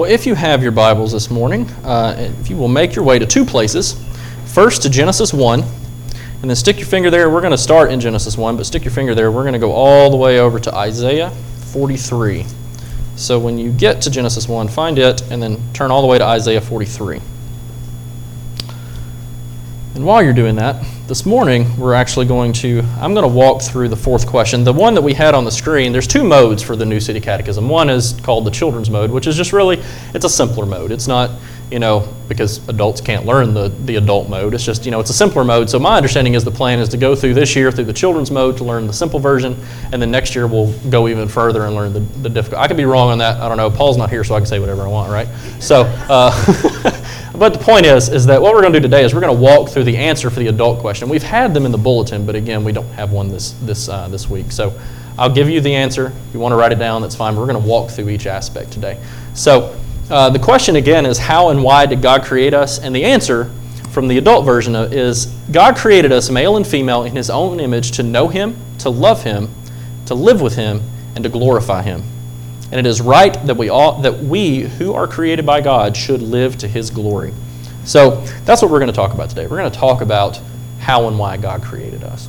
Well, 0.00 0.10
if 0.10 0.24
you 0.24 0.34
have 0.34 0.62
your 0.62 0.72
Bibles 0.72 1.12
this 1.12 1.30
morning, 1.30 1.68
uh, 1.84 2.14
if 2.40 2.48
you 2.48 2.56
will 2.56 2.68
make 2.68 2.94
your 2.94 3.04
way 3.04 3.18
to 3.18 3.26
two 3.26 3.44
places. 3.44 4.02
First 4.46 4.80
to 4.84 4.88
Genesis 4.88 5.34
1, 5.34 5.60
and 5.60 6.48
then 6.48 6.56
stick 6.56 6.78
your 6.78 6.86
finger 6.86 7.10
there. 7.10 7.28
We're 7.28 7.42
going 7.42 7.50
to 7.50 7.58
start 7.58 7.92
in 7.92 8.00
Genesis 8.00 8.38
1, 8.38 8.56
but 8.56 8.64
stick 8.64 8.82
your 8.82 8.92
finger 8.92 9.14
there. 9.14 9.30
We're 9.30 9.42
going 9.42 9.52
to 9.52 9.58
go 9.58 9.72
all 9.72 10.08
the 10.10 10.16
way 10.16 10.40
over 10.40 10.58
to 10.58 10.74
Isaiah 10.74 11.28
43. 11.72 12.46
So 13.16 13.38
when 13.38 13.58
you 13.58 13.72
get 13.72 14.00
to 14.00 14.10
Genesis 14.10 14.48
1, 14.48 14.68
find 14.68 14.98
it, 14.98 15.20
and 15.30 15.42
then 15.42 15.60
turn 15.74 15.90
all 15.90 16.00
the 16.00 16.08
way 16.08 16.16
to 16.16 16.24
Isaiah 16.24 16.62
43. 16.62 17.20
And 19.94 20.06
while 20.06 20.22
you're 20.22 20.32
doing 20.32 20.54
that, 20.54 20.86
this 21.08 21.26
morning 21.26 21.76
we're 21.76 21.94
actually 21.94 22.26
going 22.26 22.52
to, 22.54 22.80
I'm 23.00 23.12
going 23.12 23.28
to 23.28 23.34
walk 23.34 23.60
through 23.60 23.88
the 23.88 23.96
fourth 23.96 24.24
question. 24.24 24.62
The 24.62 24.72
one 24.72 24.94
that 24.94 25.02
we 25.02 25.12
had 25.12 25.34
on 25.34 25.44
the 25.44 25.50
screen, 25.50 25.90
there's 25.90 26.06
two 26.06 26.22
modes 26.22 26.62
for 26.62 26.76
the 26.76 26.86
New 26.86 27.00
City 27.00 27.20
Catechism. 27.20 27.68
One 27.68 27.90
is 27.90 28.12
called 28.22 28.44
the 28.46 28.52
children's 28.52 28.88
mode, 28.88 29.10
which 29.10 29.26
is 29.26 29.36
just 29.36 29.52
really, 29.52 29.82
it's 30.14 30.24
a 30.24 30.28
simpler 30.28 30.64
mode. 30.64 30.92
It's 30.92 31.08
not, 31.08 31.32
you 31.72 31.80
know, 31.80 32.08
because 32.28 32.66
adults 32.68 33.00
can't 33.00 33.26
learn 33.26 33.52
the, 33.52 33.70
the 33.84 33.96
adult 33.96 34.28
mode. 34.28 34.54
It's 34.54 34.64
just, 34.64 34.84
you 34.84 34.92
know, 34.92 35.00
it's 35.00 35.10
a 35.10 35.14
simpler 35.14 35.42
mode. 35.42 35.68
So 35.68 35.80
my 35.80 35.96
understanding 35.96 36.34
is 36.34 36.44
the 36.44 36.52
plan 36.52 36.78
is 36.78 36.88
to 36.90 36.96
go 36.96 37.16
through 37.16 37.34
this 37.34 37.56
year 37.56 37.72
through 37.72 37.86
the 37.86 37.92
children's 37.92 38.30
mode 38.30 38.56
to 38.58 38.64
learn 38.64 38.86
the 38.86 38.92
simple 38.92 39.18
version, 39.18 39.56
and 39.92 40.00
then 40.00 40.12
next 40.12 40.36
year 40.36 40.46
we'll 40.46 40.72
go 40.88 41.08
even 41.08 41.26
further 41.26 41.64
and 41.66 41.74
learn 41.74 41.92
the, 41.92 42.00
the 42.22 42.28
difficult. 42.28 42.62
I 42.62 42.68
could 42.68 42.76
be 42.76 42.84
wrong 42.84 43.10
on 43.10 43.18
that. 43.18 43.40
I 43.40 43.48
don't 43.48 43.56
know. 43.56 43.70
Paul's 43.70 43.96
not 43.96 44.08
here, 44.08 44.22
so 44.22 44.36
I 44.36 44.38
can 44.38 44.46
say 44.46 44.60
whatever 44.60 44.82
I 44.82 44.88
want, 44.88 45.10
right? 45.10 45.26
So, 45.60 45.82
uh, 46.08 46.96
But 47.40 47.54
the 47.54 47.58
point 47.58 47.86
is, 47.86 48.10
is 48.10 48.26
that 48.26 48.42
what 48.42 48.52
we're 48.52 48.60
going 48.60 48.74
to 48.74 48.80
do 48.80 48.82
today 48.82 49.02
is 49.02 49.14
we're 49.14 49.22
going 49.22 49.34
to 49.34 49.42
walk 49.42 49.70
through 49.70 49.84
the 49.84 49.96
answer 49.96 50.28
for 50.28 50.40
the 50.40 50.48
adult 50.48 50.78
question. 50.78 51.08
We've 51.08 51.22
had 51.22 51.54
them 51.54 51.64
in 51.64 51.72
the 51.72 51.78
bulletin, 51.78 52.26
but 52.26 52.34
again, 52.34 52.64
we 52.64 52.72
don't 52.72 52.84
have 52.88 53.12
one 53.12 53.28
this 53.28 53.52
this 53.62 53.88
uh, 53.88 54.08
this 54.08 54.28
week. 54.28 54.52
So 54.52 54.78
I'll 55.18 55.32
give 55.32 55.48
you 55.48 55.62
the 55.62 55.74
answer. 55.74 56.08
If 56.08 56.34
you 56.34 56.38
want 56.38 56.52
to 56.52 56.56
write 56.56 56.70
it 56.70 56.78
down, 56.78 57.00
that's 57.00 57.14
fine. 57.14 57.34
We're 57.34 57.46
going 57.46 57.58
to 57.58 57.66
walk 57.66 57.92
through 57.92 58.10
each 58.10 58.26
aspect 58.26 58.72
today. 58.72 59.02
So 59.32 59.74
uh, 60.10 60.28
the 60.28 60.38
question 60.38 60.76
again 60.76 61.06
is 61.06 61.16
how 61.16 61.48
and 61.48 61.62
why 61.62 61.86
did 61.86 62.02
God 62.02 62.24
create 62.24 62.52
us? 62.52 62.78
And 62.78 62.94
the 62.94 63.04
answer 63.04 63.50
from 63.90 64.06
the 64.06 64.18
adult 64.18 64.44
version 64.44 64.74
is 64.74 65.24
God 65.50 65.78
created 65.78 66.12
us 66.12 66.28
male 66.28 66.58
and 66.58 66.66
female 66.66 67.04
in 67.04 67.16
His 67.16 67.30
own 67.30 67.58
image 67.58 67.92
to 67.92 68.02
know 68.02 68.28
Him, 68.28 68.54
to 68.80 68.90
love 68.90 69.22
Him, 69.22 69.48
to 70.04 70.14
live 70.14 70.42
with 70.42 70.56
Him, 70.56 70.82
and 71.14 71.24
to 71.24 71.30
glorify 71.30 71.80
Him. 71.80 72.02
And 72.70 72.78
it 72.78 72.86
is 72.86 73.00
right 73.00 73.32
that 73.46 73.56
we 73.56 73.68
all 73.68 74.00
that 74.02 74.18
we 74.18 74.60
who 74.60 74.94
are 74.94 75.06
created 75.06 75.44
by 75.44 75.60
God 75.60 75.96
should 75.96 76.22
live 76.22 76.58
to 76.58 76.68
his 76.68 76.90
glory. 76.90 77.32
So 77.84 78.20
that's 78.44 78.62
what 78.62 78.70
we're 78.70 78.78
going 78.78 78.90
to 78.90 78.96
talk 78.96 79.12
about 79.12 79.28
today. 79.28 79.46
We're 79.46 79.58
going 79.58 79.70
to 79.70 79.78
talk 79.78 80.02
about 80.02 80.40
how 80.78 81.08
and 81.08 81.18
why 81.18 81.36
God 81.36 81.62
created 81.62 82.04
us. 82.04 82.28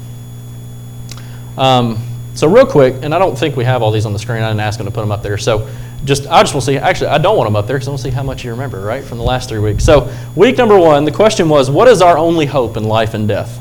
Um, 1.58 2.04
so 2.34 2.48
real 2.48 2.66
quick, 2.66 2.96
and 3.04 3.14
I 3.14 3.20
don't 3.20 3.38
think 3.38 3.56
we 3.56 3.66
have 3.66 3.84
all 3.84 3.92
these 3.92 4.06
on 4.06 4.14
the 4.14 4.20
screen. 4.20 4.42
I 4.42 4.50
didn't 4.50 4.62
ask 4.62 4.78
them 4.78 4.88
to 4.88 4.92
put 4.92 5.02
them 5.02 5.12
up 5.12 5.22
there. 5.22 5.38
So 5.38 5.70
just 6.06 6.26
I 6.28 6.42
just 6.42 6.54
want 6.54 6.66
to 6.66 6.72
see. 6.72 6.78
Actually, 6.78 7.08
I 7.08 7.18
don't 7.20 7.38
want 7.38 7.48
them 7.48 7.56
up 7.56 7.68
there 7.68 7.78
because 7.78 7.88
I 7.88 7.92
want 7.92 8.02
to 8.02 8.10
see 8.10 8.16
how 8.16 8.24
much 8.24 8.44
you 8.44 8.52
remember, 8.52 8.82
right, 8.82 9.04
from 9.04 9.20
the 9.20 9.24
last 9.24 9.50
three 9.50 9.60
weeks. 9.60 9.84
So 9.84 10.12
week 10.36 10.58
number 10.58 10.78
one, 10.78 11.06
the 11.06 11.12
question 11.12 11.50
was, 11.50 11.70
what 11.70 11.88
is 11.88 12.02
our 12.02 12.18
only 12.18 12.48
hope 12.48 12.78
in 12.78 12.84
life 12.84 13.14
and 13.14 13.28
death? 13.28 13.60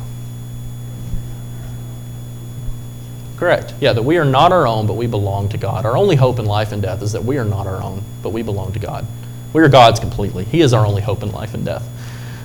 Correct. 3.41 3.73
Yeah, 3.81 3.95
that 3.95 4.03
we 4.03 4.19
are 4.19 4.25
not 4.27 4.53
our 4.53 4.67
own, 4.67 4.87
but 4.87 4.95
we 4.95 5.07
belong 5.07 5.49
to 5.49 5.57
God. 5.57 5.87
Our 5.87 5.97
only 5.97 6.15
hope 6.15 6.39
in 6.39 6.45
life 6.45 6.73
and 6.73 6.83
death 6.83 7.01
is 7.01 7.13
that 7.13 7.25
we 7.25 7.39
are 7.39 7.45
not 7.45 7.67
our 7.67 7.83
own, 7.83 8.05
but 8.23 8.35
we 8.35 8.43
belong 8.43 8.73
to 8.75 8.79
God. 8.79 9.07
We 9.55 9.63
are 9.63 9.69
God's 9.71 9.99
completely. 9.99 10.45
He 10.45 10.61
is 10.61 10.75
our 10.75 10.85
only 10.85 11.01
hope 11.01 11.23
in 11.23 11.33
life 11.33 11.55
and 11.55 11.65
death. 11.65 11.83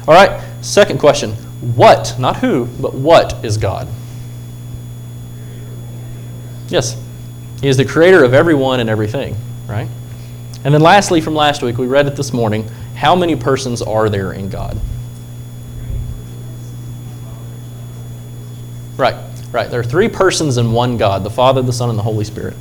All 0.07 0.13
right, 0.13 0.41
second 0.61 1.01
question 1.01 1.33
What, 1.75 2.15
not 2.17 2.37
who, 2.37 2.67
but 2.79 2.93
what 2.93 3.43
is 3.43 3.57
God? 3.57 3.89
Yes, 6.69 6.97
He 7.59 7.67
is 7.67 7.75
the 7.75 7.83
creator 7.83 8.23
of 8.23 8.33
everyone 8.33 8.79
and 8.79 8.89
everything, 8.89 9.35
right? 9.67 9.89
And 10.63 10.73
then 10.73 10.79
lastly, 10.79 11.19
from 11.19 11.35
last 11.35 11.61
week, 11.61 11.77
we 11.77 11.87
read 11.87 12.07
it 12.07 12.15
this 12.15 12.31
morning 12.31 12.69
how 12.95 13.17
many 13.17 13.35
persons 13.35 13.81
are 13.81 14.07
there 14.07 14.31
in 14.31 14.47
God? 14.47 14.79
Right. 18.95 19.24
Right, 19.55 19.71
there 19.71 19.79
are 19.79 19.85
three 19.85 20.09
persons 20.09 20.57
in 20.57 20.73
one 20.73 20.97
God 20.97 21.23
the 21.23 21.29
Father, 21.29 21.61
the 21.61 21.71
Son, 21.71 21.89
and 21.89 21.97
the 21.97 22.03
Holy 22.03 22.25
Spirit. 22.25 22.57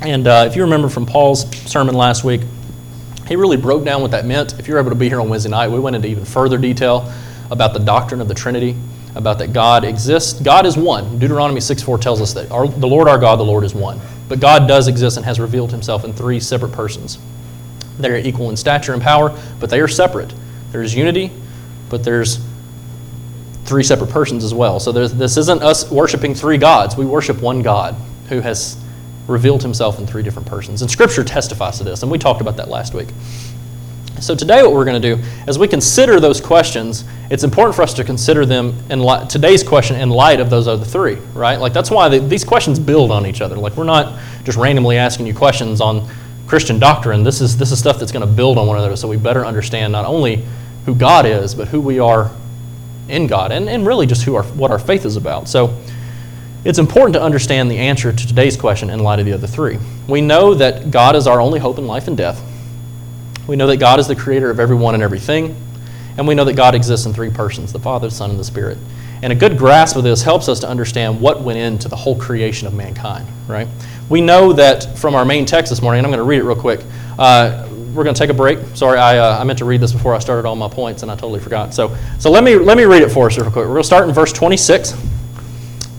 And 0.00 0.28
uh, 0.28 0.44
if 0.46 0.54
you 0.54 0.62
remember 0.62 0.88
from 0.88 1.06
Paul's 1.06 1.50
sermon 1.68 1.96
last 1.96 2.22
week, 2.22 2.42
he 3.26 3.34
really 3.34 3.56
broke 3.56 3.84
down 3.84 4.00
what 4.00 4.12
that 4.12 4.26
meant. 4.26 4.60
If 4.60 4.68
you're 4.68 4.78
able 4.78 4.90
to 4.90 4.94
be 4.94 5.08
here 5.08 5.20
on 5.20 5.28
Wednesday 5.28 5.50
night, 5.50 5.72
we 5.72 5.80
went 5.80 5.96
into 5.96 6.06
even 6.06 6.24
further 6.24 6.56
detail 6.56 7.12
about 7.50 7.72
the 7.72 7.80
doctrine 7.80 8.20
of 8.20 8.28
the 8.28 8.34
Trinity, 8.34 8.76
about 9.16 9.40
that 9.40 9.52
God 9.52 9.84
exists. 9.84 10.40
God 10.40 10.64
is 10.64 10.76
one. 10.76 11.18
Deuteronomy 11.18 11.58
6:4 11.58 12.00
tells 12.00 12.20
us 12.20 12.32
that 12.34 12.48
our, 12.52 12.68
the 12.68 12.86
Lord 12.86 13.08
our 13.08 13.18
God, 13.18 13.40
the 13.40 13.44
Lord 13.44 13.64
is 13.64 13.74
one. 13.74 14.00
But 14.28 14.38
God 14.38 14.68
does 14.68 14.86
exist 14.86 15.16
and 15.16 15.26
has 15.26 15.40
revealed 15.40 15.72
himself 15.72 16.04
in 16.04 16.12
three 16.12 16.38
separate 16.38 16.70
persons. 16.70 17.18
They're 17.98 18.18
equal 18.18 18.50
in 18.50 18.56
stature 18.56 18.92
and 18.92 19.02
power, 19.02 19.36
but 19.58 19.68
they 19.68 19.80
are 19.80 19.88
separate. 19.88 20.32
There's 20.70 20.94
unity, 20.94 21.32
but 21.90 22.04
there's 22.04 22.38
three 23.66 23.82
separate 23.82 24.10
persons 24.10 24.44
as 24.44 24.54
well. 24.54 24.80
So 24.80 24.92
this 24.92 25.36
isn't 25.36 25.62
us 25.62 25.90
worshiping 25.90 26.34
three 26.34 26.58
gods. 26.58 26.96
We 26.96 27.04
worship 27.04 27.40
one 27.40 27.62
God 27.62 27.94
who 28.28 28.40
has 28.40 28.76
revealed 29.26 29.62
himself 29.62 29.98
in 29.98 30.06
three 30.06 30.22
different 30.22 30.48
persons. 30.48 30.82
And 30.82 30.90
Scripture 30.90 31.24
testifies 31.24 31.78
to 31.78 31.84
this, 31.84 32.02
and 32.02 32.10
we 32.10 32.18
talked 32.18 32.40
about 32.40 32.56
that 32.56 32.68
last 32.68 32.94
week. 32.94 33.08
So 34.20 34.34
today, 34.34 34.62
what 34.62 34.72
we're 34.72 34.86
going 34.86 35.00
to 35.00 35.16
do, 35.16 35.22
as 35.46 35.58
we 35.58 35.68
consider 35.68 36.20
those 36.20 36.40
questions, 36.40 37.04
it's 37.30 37.44
important 37.44 37.76
for 37.76 37.82
us 37.82 37.92
to 37.94 38.04
consider 38.04 38.46
them 38.46 38.74
in 38.88 39.00
light, 39.00 39.28
today's 39.28 39.62
question 39.62 39.96
in 39.96 40.08
light 40.08 40.40
of 40.40 40.48
those 40.48 40.68
other 40.68 40.84
three, 40.84 41.16
right? 41.34 41.56
Like 41.60 41.74
that's 41.74 41.90
why 41.90 42.08
these 42.08 42.44
questions 42.44 42.78
build 42.78 43.10
on 43.10 43.26
each 43.26 43.42
other. 43.42 43.56
Like 43.56 43.76
we're 43.76 43.84
not 43.84 44.18
just 44.44 44.56
randomly 44.56 44.96
asking 44.96 45.26
you 45.26 45.34
questions 45.34 45.82
on 45.82 46.08
Christian 46.46 46.78
doctrine. 46.78 47.24
This 47.24 47.42
is 47.42 47.58
this 47.58 47.72
is 47.72 47.78
stuff 47.78 47.98
that's 47.98 48.12
going 48.12 48.26
to 48.26 48.32
build 48.32 48.56
on 48.56 48.66
one 48.66 48.78
another, 48.78 48.96
so 48.96 49.06
we 49.06 49.18
better 49.18 49.44
understand 49.44 49.92
not 49.92 50.06
only 50.06 50.46
who 50.86 50.94
God 50.94 51.26
is, 51.26 51.54
but 51.54 51.68
who 51.68 51.80
we 51.80 51.98
are 51.98 52.30
in 53.08 53.26
God 53.26 53.52
and, 53.52 53.68
and 53.68 53.86
really 53.86 54.06
just 54.06 54.22
who 54.24 54.34
our, 54.34 54.42
what 54.42 54.70
our 54.70 54.78
faith 54.78 55.04
is 55.04 55.16
about. 55.16 55.48
So 55.48 55.76
it's 56.64 56.78
important 56.78 57.14
to 57.14 57.22
understand 57.22 57.70
the 57.70 57.78
answer 57.78 58.12
to 58.12 58.26
today's 58.26 58.56
question 58.56 58.90
in 58.90 59.00
light 59.00 59.20
of 59.20 59.26
the 59.26 59.32
other 59.32 59.46
three. 59.46 59.78
We 60.08 60.20
know 60.20 60.54
that 60.54 60.90
God 60.90 61.14
is 61.14 61.26
our 61.26 61.40
only 61.40 61.60
hope 61.60 61.78
in 61.78 61.86
life 61.86 62.08
and 62.08 62.16
death. 62.16 62.42
We 63.46 63.54
know 63.56 63.68
that 63.68 63.76
God 63.76 64.00
is 64.00 64.08
the 64.08 64.16
creator 64.16 64.50
of 64.50 64.58
everyone 64.58 64.94
and 64.94 65.02
everything. 65.02 65.54
And 66.18 66.26
we 66.26 66.34
know 66.34 66.44
that 66.44 66.56
God 66.56 66.74
exists 66.74 67.06
in 67.06 67.12
three 67.12 67.30
persons 67.30 67.72
the 67.72 67.78
Father, 67.78 68.08
the 68.08 68.14
Son, 68.14 68.30
and 68.30 68.38
the 68.38 68.44
Spirit. 68.44 68.78
And 69.22 69.32
a 69.32 69.36
good 69.36 69.56
grasp 69.56 69.96
of 69.96 70.02
this 70.02 70.22
helps 70.22 70.48
us 70.48 70.60
to 70.60 70.68
understand 70.68 71.20
what 71.20 71.40
went 71.40 71.58
into 71.58 71.88
the 71.88 71.96
whole 71.96 72.18
creation 72.18 72.66
of 72.66 72.74
mankind, 72.74 73.26
right? 73.46 73.68
We 74.08 74.20
know 74.20 74.52
that 74.52 74.98
from 74.98 75.14
our 75.14 75.24
main 75.24 75.46
text 75.46 75.70
this 75.70 75.80
morning, 75.80 76.00
and 76.00 76.06
I'm 76.06 76.10
going 76.10 76.18
to 76.18 76.28
read 76.28 76.38
it 76.38 76.44
real 76.44 76.56
quick. 76.56 76.80
Uh, 77.18 77.66
we're 77.96 78.04
going 78.04 78.14
to 78.14 78.18
take 78.18 78.30
a 78.30 78.34
break. 78.34 78.58
Sorry, 78.74 78.98
I, 78.98 79.18
uh, 79.18 79.40
I 79.40 79.44
meant 79.44 79.58
to 79.60 79.64
read 79.64 79.80
this 79.80 79.92
before 79.92 80.14
I 80.14 80.18
started 80.18 80.46
all 80.46 80.54
my 80.54 80.68
points, 80.68 81.02
and 81.02 81.10
I 81.10 81.14
totally 81.14 81.40
forgot. 81.40 81.74
So, 81.74 81.96
so 82.18 82.30
let 82.30 82.44
me 82.44 82.56
let 82.56 82.76
me 82.76 82.84
read 82.84 83.02
it 83.02 83.10
for 83.10 83.26
us 83.26 83.36
real 83.36 83.50
quick. 83.50 83.64
We're 83.64 83.72
going 83.72 83.82
to 83.82 83.84
start 83.84 84.08
in 84.08 84.14
verse 84.14 84.32
26, 84.32 84.94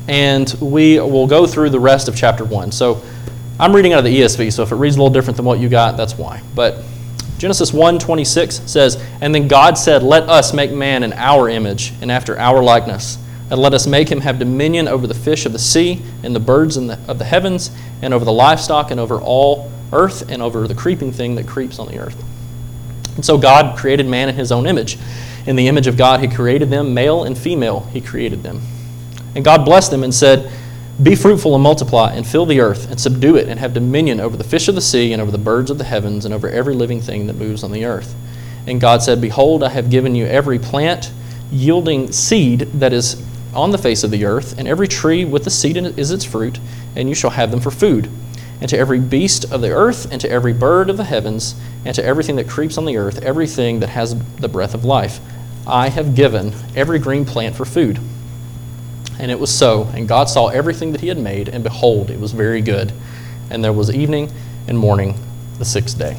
and 0.07 0.55
we 0.61 0.99
will 0.99 1.27
go 1.27 1.47
through 1.47 1.71
the 1.71 1.79
rest 1.79 2.07
of 2.07 2.15
chapter 2.15 2.45
one. 2.45 2.71
So, 2.71 3.01
I'm 3.59 3.75
reading 3.75 3.93
out 3.93 3.99
of 3.99 4.05
the 4.05 4.21
ESV, 4.21 4.53
so 4.53 4.61
if 4.61 4.71
it 4.71 4.75
reads 4.75 4.95
a 4.95 4.99
little 4.99 5.13
different 5.13 5.35
than 5.35 5.45
what 5.45 5.59
you 5.59 5.67
got, 5.67 5.97
that's 5.97 6.17
why. 6.17 6.41
But 6.53 6.83
Genesis 7.39 7.71
1:26 7.71 8.61
says, 8.65 8.97
"And 9.21 9.33
then 9.33 9.47
God 9.47 9.77
said, 9.77 10.03
Let 10.03 10.29
us 10.29 10.53
make 10.53 10.71
man 10.71 11.03
in 11.03 11.13
our 11.13 11.49
image 11.49 11.93
and 12.01 12.11
after 12.11 12.39
our 12.39 12.61
likeness." 12.63 13.17
And 13.49 13.59
let 13.59 13.73
us 13.73 13.87
make 13.87 14.09
him 14.09 14.21
have 14.21 14.39
dominion 14.39 14.87
over 14.87 15.07
the 15.07 15.13
fish 15.13 15.45
of 15.45 15.53
the 15.53 15.59
sea, 15.59 16.01
and 16.23 16.35
the 16.35 16.39
birds 16.39 16.75
the, 16.75 16.99
of 17.07 17.17
the 17.17 17.25
heavens, 17.25 17.71
and 18.01 18.13
over 18.13 18.25
the 18.25 18.33
livestock, 18.33 18.91
and 18.91 18.99
over 18.99 19.19
all 19.19 19.71
earth 19.93 20.29
and 20.29 20.41
over 20.41 20.67
the 20.67 20.75
creeping 20.75 21.11
thing 21.11 21.35
that 21.35 21.47
creeps 21.47 21.79
on 21.79 21.87
the 21.87 21.97
earth. 21.97 22.21
And 23.15 23.25
so 23.25 23.37
God 23.37 23.77
created 23.77 24.05
man 24.05 24.29
in 24.29 24.35
his 24.35 24.51
own 24.51 24.67
image. 24.67 24.97
In 25.45 25.55
the 25.55 25.67
image 25.67 25.87
of 25.87 25.97
God, 25.97 26.19
he 26.19 26.27
created 26.27 26.69
them, 26.69 26.93
male 26.93 27.23
and 27.23 27.37
female, 27.37 27.81
he 27.93 28.01
created 28.01 28.43
them. 28.43 28.61
And 29.33 29.45
God 29.45 29.65
blessed 29.65 29.91
them 29.91 30.03
and 30.03 30.13
said, 30.13 30.51
Be 31.01 31.15
fruitful 31.15 31.55
and 31.55 31.63
multiply, 31.63 32.13
and 32.13 32.27
fill 32.27 32.45
the 32.45 32.59
earth, 32.59 32.91
and 32.91 32.99
subdue 32.99 33.37
it, 33.37 33.47
and 33.47 33.59
have 33.59 33.73
dominion 33.73 34.19
over 34.19 34.35
the 34.35 34.43
fish 34.43 34.67
of 34.67 34.75
the 34.75 34.81
sea, 34.81 35.13
and 35.13 35.21
over 35.21 35.31
the 35.31 35.37
birds 35.37 35.71
of 35.71 35.77
the 35.77 35.83
heavens, 35.85 36.25
and 36.25 36.33
over 36.33 36.49
every 36.49 36.73
living 36.73 37.01
thing 37.01 37.27
that 37.27 37.37
moves 37.37 37.63
on 37.63 37.71
the 37.71 37.85
earth. 37.85 38.13
And 38.67 38.81
God 38.81 39.01
said, 39.01 39.21
Behold, 39.21 39.63
I 39.63 39.69
have 39.69 39.89
given 39.89 40.15
you 40.15 40.25
every 40.25 40.59
plant 40.59 41.11
yielding 41.49 42.11
seed 42.11 42.59
that 42.73 42.91
is 42.91 43.23
on 43.53 43.71
the 43.71 43.77
face 43.77 44.03
of 44.03 44.11
the 44.11 44.25
earth, 44.25 44.57
and 44.57 44.67
every 44.67 44.87
tree 44.87 45.25
with 45.25 45.43
the 45.43 45.49
seed 45.49 45.77
is 45.77 46.11
its 46.11 46.25
fruit, 46.25 46.59
and 46.95 47.09
you 47.09 47.15
shall 47.15 47.31
have 47.31 47.51
them 47.51 47.59
for 47.59 47.71
food 47.71 48.09
and 48.59 48.69
to 48.69 48.77
every 48.77 48.99
beast 48.99 49.51
of 49.51 49.61
the 49.61 49.71
earth, 49.71 50.11
and 50.11 50.19
to 50.21 50.29
every 50.29 50.53
bird 50.53 50.89
of 50.89 50.97
the 50.97 51.03
heavens, 51.03 51.55
and 51.85 51.93
to 51.95 52.03
everything 52.03 52.35
that 52.37 52.49
creeps 52.49 52.77
on 52.77 52.85
the 52.85 52.97
earth, 52.97 53.21
everything 53.21 53.79
that 53.79 53.89
has 53.89 54.17
the 54.37 54.47
breath 54.47 54.73
of 54.73 54.83
life. 54.83 55.19
I 55.67 55.89
have 55.89 56.15
given 56.15 56.53
every 56.75 56.97
green 56.97 57.25
plant 57.25 57.55
for 57.55 57.65
food. 57.65 57.99
And 59.19 59.31
it 59.31 59.39
was 59.39 59.53
so. 59.53 59.83
And 59.93 60.07
God 60.07 60.29
saw 60.29 60.47
everything 60.47 60.91
that 60.93 61.01
He 61.01 61.07
had 61.07 61.17
made, 61.17 61.49
and 61.49 61.63
behold, 61.63 62.09
it 62.09 62.19
was 62.19 62.31
very 62.31 62.61
good. 62.61 62.93
And 63.49 63.63
there 63.63 63.73
was 63.73 63.93
evening 63.93 64.31
and 64.67 64.77
morning 64.77 65.19
the 65.59 65.65
sixth 65.65 65.97
day. 65.97 66.17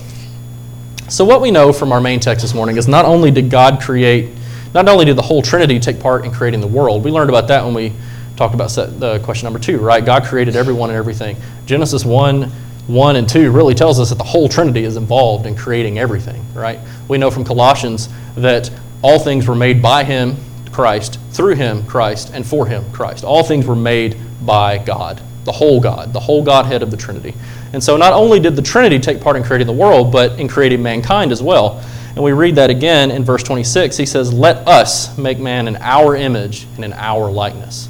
So, 1.08 1.24
what 1.24 1.40
we 1.40 1.50
know 1.50 1.72
from 1.72 1.92
our 1.92 2.00
main 2.00 2.20
text 2.20 2.42
this 2.42 2.54
morning 2.54 2.76
is 2.76 2.86
not 2.86 3.04
only 3.04 3.30
did 3.30 3.50
God 3.50 3.80
create, 3.80 4.30
not 4.74 4.88
only 4.88 5.04
did 5.04 5.16
the 5.16 5.22
whole 5.22 5.42
Trinity 5.42 5.78
take 5.80 6.00
part 6.00 6.24
in 6.24 6.30
creating 6.30 6.60
the 6.60 6.66
world, 6.66 7.04
we 7.04 7.10
learned 7.10 7.30
about 7.30 7.48
that 7.48 7.64
when 7.64 7.74
we 7.74 7.92
talked 8.36 8.54
about 8.54 8.70
the 8.70 9.06
uh, 9.06 9.18
question 9.18 9.46
number 9.46 9.58
two, 9.58 9.78
right? 9.78 10.04
God 10.04 10.24
created 10.24 10.54
everyone 10.56 10.90
and 10.90 10.96
everything. 10.96 11.36
Genesis 11.66 12.04
1 12.04 12.50
1 12.88 13.16
and 13.16 13.28
2 13.28 13.50
really 13.50 13.74
tells 13.74 14.00
us 14.00 14.08
that 14.08 14.14
the 14.16 14.24
whole 14.24 14.48
Trinity 14.48 14.84
is 14.84 14.96
involved 14.96 15.44
in 15.44 15.54
creating 15.54 15.98
everything, 15.98 16.42
right? 16.54 16.78
We 17.06 17.18
know 17.18 17.30
from 17.30 17.44
Colossians 17.44 18.08
that 18.34 18.70
all 19.02 19.18
things 19.18 19.46
were 19.46 19.54
made 19.54 19.82
by 19.82 20.04
him, 20.04 20.36
Christ, 20.72 21.20
through 21.32 21.56
him, 21.56 21.84
Christ, 21.84 22.30
and 22.32 22.46
for 22.46 22.66
him, 22.66 22.90
Christ. 22.90 23.24
All 23.24 23.42
things 23.42 23.66
were 23.66 23.76
made 23.76 24.16
by 24.46 24.78
God, 24.78 25.20
the 25.44 25.52
whole 25.52 25.80
God, 25.80 26.14
the 26.14 26.20
whole 26.20 26.42
Godhead 26.42 26.82
of 26.82 26.90
the 26.90 26.96
Trinity. 26.96 27.34
And 27.74 27.84
so 27.84 27.98
not 27.98 28.14
only 28.14 28.40
did 28.40 28.56
the 28.56 28.62
Trinity 28.62 28.98
take 28.98 29.20
part 29.20 29.36
in 29.36 29.42
creating 29.42 29.66
the 29.66 29.72
world, 29.74 30.10
but 30.10 30.40
in 30.40 30.48
creating 30.48 30.82
mankind 30.82 31.30
as 31.30 31.42
well. 31.42 31.84
And 32.18 32.24
we 32.24 32.32
read 32.32 32.56
that 32.56 32.68
again 32.68 33.12
in 33.12 33.22
verse 33.22 33.44
26. 33.44 33.96
He 33.96 34.04
says, 34.04 34.32
Let 34.32 34.66
us 34.66 35.16
make 35.16 35.38
man 35.38 35.68
in 35.68 35.76
our 35.76 36.16
image 36.16 36.66
and 36.74 36.84
in 36.84 36.92
our 36.94 37.30
likeness. 37.30 37.88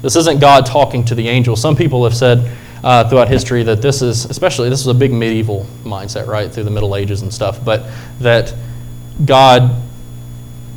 This 0.00 0.16
isn't 0.16 0.40
God 0.40 0.64
talking 0.64 1.04
to 1.04 1.14
the 1.14 1.28
angels. 1.28 1.60
Some 1.60 1.76
people 1.76 2.04
have 2.04 2.16
said 2.16 2.56
uh, 2.82 3.06
throughout 3.10 3.28
history 3.28 3.62
that 3.64 3.82
this 3.82 4.00
is, 4.00 4.24
especially, 4.24 4.70
this 4.70 4.80
is 4.80 4.86
a 4.86 4.94
big 4.94 5.12
medieval 5.12 5.66
mindset, 5.84 6.26
right, 6.26 6.50
through 6.50 6.64
the 6.64 6.70
Middle 6.70 6.96
Ages 6.96 7.20
and 7.20 7.30
stuff, 7.30 7.62
but 7.62 7.84
that 8.20 8.54
God 9.26 9.78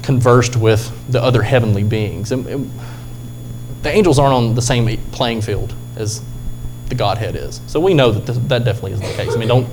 conversed 0.02 0.58
with 0.58 0.92
the 1.10 1.24
other 1.24 1.42
heavenly 1.42 1.84
beings. 1.84 2.34
And, 2.34 2.46
and 2.48 2.72
the 3.82 3.92
angels 3.92 4.20
aren't 4.20 4.34
on 4.34 4.56
the 4.56 4.62
same 4.62 5.02
playing 5.14 5.40
field 5.40 5.74
as 5.96 6.22
the 6.90 6.96
Godhead 6.96 7.38
is. 7.38 7.62
So 7.68 7.80
we 7.80 7.94
know 7.94 8.12
that 8.12 8.26
this, 8.26 8.38
that 8.50 8.66
definitely 8.66 8.92
isn't 8.92 9.08
the 9.08 9.14
case. 9.14 9.34
I 9.34 9.40
mean, 9.40 9.48
don't 9.48 9.70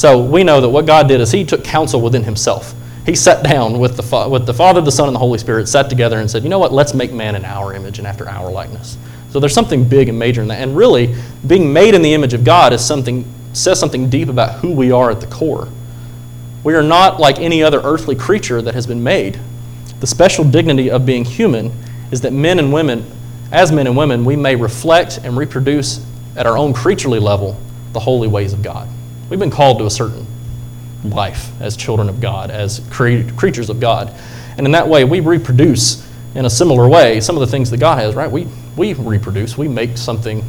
so 0.00 0.18
we 0.18 0.44
know 0.44 0.62
that 0.62 0.68
what 0.70 0.86
God 0.86 1.08
did 1.08 1.20
is 1.20 1.30
He 1.30 1.44
took 1.44 1.62
counsel 1.62 2.00
within 2.00 2.24
Himself. 2.24 2.74
He 3.04 3.14
sat 3.14 3.44
down 3.44 3.78
with 3.78 3.98
the, 3.98 4.28
with 4.30 4.46
the 4.46 4.54
Father, 4.54 4.80
the 4.80 4.90
Son, 4.90 5.08
and 5.08 5.14
the 5.14 5.18
Holy 5.18 5.38
Spirit, 5.38 5.68
sat 5.68 5.90
together 5.90 6.20
and 6.20 6.30
said, 6.30 6.42
you 6.42 6.48
know 6.48 6.58
what, 6.58 6.72
let's 6.72 6.94
make 6.94 7.12
man 7.12 7.36
in 7.36 7.44
our 7.44 7.74
image 7.74 7.98
and 7.98 8.06
after 8.06 8.26
our 8.26 8.50
likeness. 8.50 8.96
So 9.28 9.40
there's 9.40 9.52
something 9.52 9.86
big 9.86 10.08
and 10.08 10.18
major 10.18 10.40
in 10.40 10.48
that. 10.48 10.62
And 10.62 10.74
really, 10.74 11.14
being 11.46 11.70
made 11.70 11.94
in 11.94 12.00
the 12.00 12.14
image 12.14 12.32
of 12.32 12.44
God 12.44 12.72
is 12.72 12.82
something, 12.82 13.30
says 13.52 13.78
something 13.78 14.08
deep 14.08 14.30
about 14.30 14.60
who 14.60 14.72
we 14.72 14.90
are 14.90 15.10
at 15.10 15.20
the 15.20 15.26
core. 15.26 15.68
We 16.64 16.72
are 16.72 16.82
not 16.82 17.20
like 17.20 17.38
any 17.38 17.62
other 17.62 17.82
earthly 17.84 18.14
creature 18.14 18.62
that 18.62 18.72
has 18.72 18.86
been 18.86 19.02
made. 19.02 19.38
The 20.00 20.06
special 20.06 20.44
dignity 20.44 20.90
of 20.90 21.04
being 21.04 21.26
human 21.26 21.72
is 22.10 22.22
that 22.22 22.32
men 22.32 22.58
and 22.58 22.72
women, 22.72 23.04
as 23.52 23.70
men 23.70 23.86
and 23.86 23.98
women, 23.98 24.24
we 24.24 24.34
may 24.34 24.56
reflect 24.56 25.18
and 25.18 25.36
reproduce 25.36 26.02
at 26.36 26.46
our 26.46 26.56
own 26.56 26.72
creaturely 26.72 27.18
level 27.18 27.60
the 27.92 28.00
holy 28.00 28.28
ways 28.28 28.54
of 28.54 28.62
God. 28.62 28.88
We've 29.30 29.38
been 29.38 29.50
called 29.50 29.78
to 29.78 29.86
a 29.86 29.90
certain 29.90 30.26
life 31.04 31.50
as 31.62 31.76
children 31.76 32.08
of 32.08 32.20
God, 32.20 32.50
as 32.50 32.80
cre- 32.90 33.22
creatures 33.36 33.70
of 33.70 33.80
God. 33.80 34.12
And 34.58 34.66
in 34.66 34.72
that 34.72 34.88
way, 34.88 35.04
we 35.04 35.20
reproduce 35.20 36.06
in 36.34 36.44
a 36.44 36.50
similar 36.50 36.88
way 36.88 37.20
some 37.20 37.36
of 37.36 37.40
the 37.40 37.46
things 37.46 37.70
that 37.70 37.78
God 37.78 37.98
has, 37.98 38.14
right? 38.14 38.30
We, 38.30 38.48
we 38.76 38.92
reproduce, 38.94 39.56
we 39.56 39.68
make 39.68 39.96
something 39.96 40.44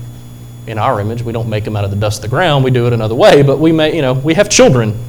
in 0.68 0.78
our 0.78 1.00
image. 1.00 1.22
We 1.22 1.32
don't 1.32 1.50
make 1.50 1.64
them 1.64 1.76
out 1.76 1.86
of 1.86 1.92
the 1.92 1.98
dust 1.98 2.20
of 2.20 2.24
the 2.24 2.36
ground, 2.36 2.64
we 2.64 2.72
do 2.72 2.88
it 2.88 2.94
another 2.94 3.16
way, 3.16 3.44
but 3.44 3.60
we 3.60 3.72
may, 3.72 3.96
you 3.96 4.02
know, 4.02 4.14
we 4.14 4.34
have 4.34 4.50
children. 4.50 5.00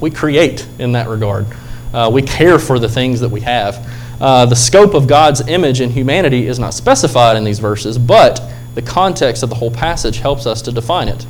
We 0.00 0.10
create 0.10 0.66
in 0.78 0.92
that 0.92 1.08
regard. 1.08 1.46
Uh, 1.94 2.10
we 2.12 2.22
care 2.22 2.58
for 2.58 2.78
the 2.78 2.88
things 2.88 3.20
that 3.20 3.28
we 3.28 3.40
have. 3.40 3.86
Uh, 4.20 4.46
the 4.46 4.56
scope 4.56 4.94
of 4.94 5.06
God's 5.06 5.46
image 5.48 5.80
in 5.80 5.90
humanity 5.90 6.46
is 6.46 6.58
not 6.58 6.74
specified 6.74 7.36
in 7.36 7.44
these 7.44 7.58
verses, 7.58 7.98
but 7.98 8.40
the 8.74 8.82
context 8.82 9.42
of 9.42 9.48
the 9.48 9.54
whole 9.54 9.70
passage 9.70 10.18
helps 10.18 10.46
us 10.46 10.62
to 10.62 10.72
define 10.72 11.08
it. 11.08 11.26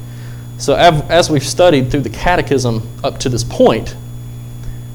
So, 0.62 0.76
as 0.76 1.29
we've 1.29 1.43
studied 1.43 1.91
through 1.91 2.03
the 2.03 2.11
catechism 2.11 2.88
up 3.03 3.19
to 3.19 3.29
this 3.29 3.43
point, 3.43 3.97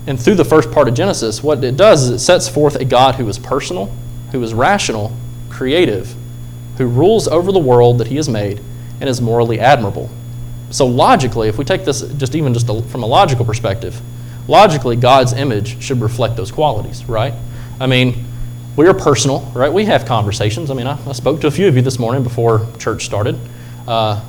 and 0.07 0.17
through 0.17 0.35
the 0.35 0.45
first 0.45 0.71
part 0.71 0.87
of 0.87 0.93
Genesis, 0.93 1.43
what 1.43 1.61
it 1.61 1.75
does 1.75 2.03
is 2.03 2.09
it 2.09 2.19
sets 2.19 2.47
forth 2.47 2.77
a 2.77 2.85
God 2.85 3.15
who 3.15 3.27
is 3.27 3.37
personal, 3.37 3.93
who 4.31 4.41
is 4.41 4.53
rational, 4.53 5.11
creative, 5.49 6.15
who 6.77 6.87
rules 6.87 7.27
over 7.27 7.51
the 7.51 7.59
world 7.59 7.97
that 7.97 8.07
he 8.07 8.15
has 8.15 8.29
made, 8.29 8.61
and 9.01 9.09
is 9.09 9.19
morally 9.19 9.59
admirable. 9.59 10.09
So, 10.69 10.87
logically, 10.87 11.49
if 11.49 11.57
we 11.57 11.65
take 11.65 11.83
this 11.83 12.01
just 12.13 12.33
even 12.33 12.53
just 12.53 12.67
from 12.67 13.03
a 13.03 13.05
logical 13.05 13.43
perspective, 13.43 13.99
logically, 14.47 14.95
God's 14.95 15.33
image 15.33 15.83
should 15.83 15.99
reflect 15.99 16.37
those 16.37 16.49
qualities, 16.49 17.03
right? 17.09 17.33
I 17.77 17.87
mean, 17.87 18.23
we 18.77 18.87
are 18.87 18.93
personal, 18.93 19.41
right? 19.53 19.73
We 19.73 19.83
have 19.83 20.05
conversations. 20.05 20.71
I 20.71 20.75
mean, 20.75 20.87
I, 20.87 20.97
I 21.09 21.11
spoke 21.11 21.41
to 21.41 21.47
a 21.47 21.51
few 21.51 21.67
of 21.67 21.75
you 21.75 21.81
this 21.81 21.99
morning 21.99 22.23
before 22.23 22.65
church 22.79 23.03
started. 23.03 23.37
Uh, 23.85 24.23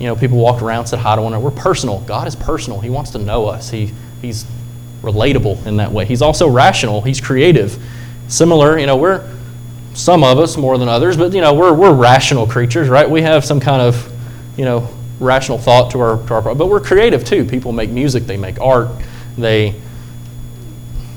you 0.00 0.06
know, 0.06 0.16
people 0.16 0.38
walked 0.38 0.62
around, 0.62 0.80
and 0.80 0.88
said 0.88 0.98
hi 0.98 1.14
to 1.14 1.22
one 1.22 1.34
another. 1.34 1.44
We're 1.44 1.62
personal. 1.62 2.00
God 2.00 2.26
is 2.26 2.34
personal. 2.34 2.80
He 2.80 2.88
wants 2.88 3.10
to 3.10 3.18
know 3.18 3.46
us. 3.46 3.70
He, 3.70 3.92
he's 4.22 4.46
relatable 5.02 5.66
in 5.66 5.76
that 5.76 5.92
way. 5.92 6.06
He's 6.06 6.22
also 6.22 6.48
rational. 6.48 7.02
He's 7.02 7.20
creative. 7.20 7.78
Similar, 8.28 8.78
you 8.78 8.86
know, 8.86 8.96
we're 8.96 9.30
some 9.92 10.24
of 10.24 10.38
us 10.38 10.56
more 10.56 10.78
than 10.78 10.88
others, 10.88 11.16
but 11.16 11.34
you 11.34 11.42
know, 11.42 11.52
we're, 11.52 11.74
we're 11.74 11.92
rational 11.92 12.46
creatures, 12.46 12.88
right? 12.88 13.08
We 13.08 13.22
have 13.22 13.44
some 13.44 13.60
kind 13.60 13.82
of, 13.82 14.10
you 14.56 14.64
know, 14.64 14.88
rational 15.18 15.58
thought 15.58 15.90
to 15.90 16.00
our, 16.00 16.26
to 16.26 16.34
our 16.34 16.54
but 16.54 16.68
we're 16.68 16.80
creative 16.80 17.24
too. 17.24 17.44
People 17.44 17.72
make 17.72 17.90
music, 17.90 18.24
they 18.24 18.38
make 18.38 18.58
art, 18.60 18.88
they 19.36 19.74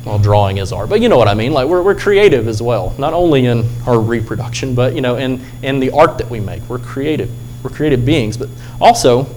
well, 0.06 0.20
drawing 0.20 0.58
is 0.58 0.74
art, 0.74 0.90
but 0.90 1.00
you 1.00 1.08
know 1.08 1.18
what 1.18 1.30
I 1.30 1.34
mean. 1.34 1.54
Like 1.54 1.70
we're, 1.70 1.82
we're 1.82 1.96
creative 1.96 2.50
as 2.50 2.62
well, 2.62 2.94
not 2.98 3.14
only 3.14 3.46
in 3.46 3.70
our 3.88 3.98
reproduction, 3.98 4.76
but 4.76 4.94
you 4.94 5.02
know, 5.02 5.16
in, 5.16 5.42
in 5.62 5.80
the 5.80 5.92
art 5.92 6.18
that 6.18 6.30
we 6.30 6.42
make. 6.42 6.62
We're 6.64 6.80
creative. 6.80 7.32
We're 7.64 7.70
creative 7.70 8.06
beings. 8.06 8.38
But 8.38 8.50
also, 8.82 9.28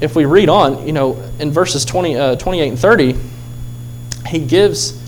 if 0.00 0.16
we 0.16 0.24
read 0.24 0.48
on, 0.48 0.86
you 0.86 0.92
know, 0.92 1.14
in 1.38 1.50
verses 1.52 1.84
20, 1.84 2.16
uh, 2.16 2.36
28 2.36 2.68
and 2.68 2.78
30, 2.78 3.16
he 4.26 4.40
gives 4.40 5.00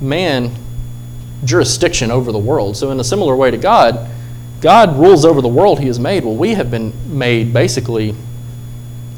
man 0.00 0.52
jurisdiction 1.44 2.10
over 2.10 2.32
the 2.32 2.38
world. 2.38 2.76
So, 2.76 2.90
in 2.90 2.98
a 2.98 3.04
similar 3.04 3.36
way 3.36 3.50
to 3.50 3.58
God, 3.58 4.08
God 4.60 4.96
rules 4.96 5.24
over 5.24 5.40
the 5.40 5.48
world 5.48 5.78
he 5.78 5.86
has 5.86 6.00
made. 6.00 6.24
Well, 6.24 6.34
we 6.34 6.54
have 6.54 6.70
been 6.70 6.92
made 7.16 7.52
basically 7.52 8.14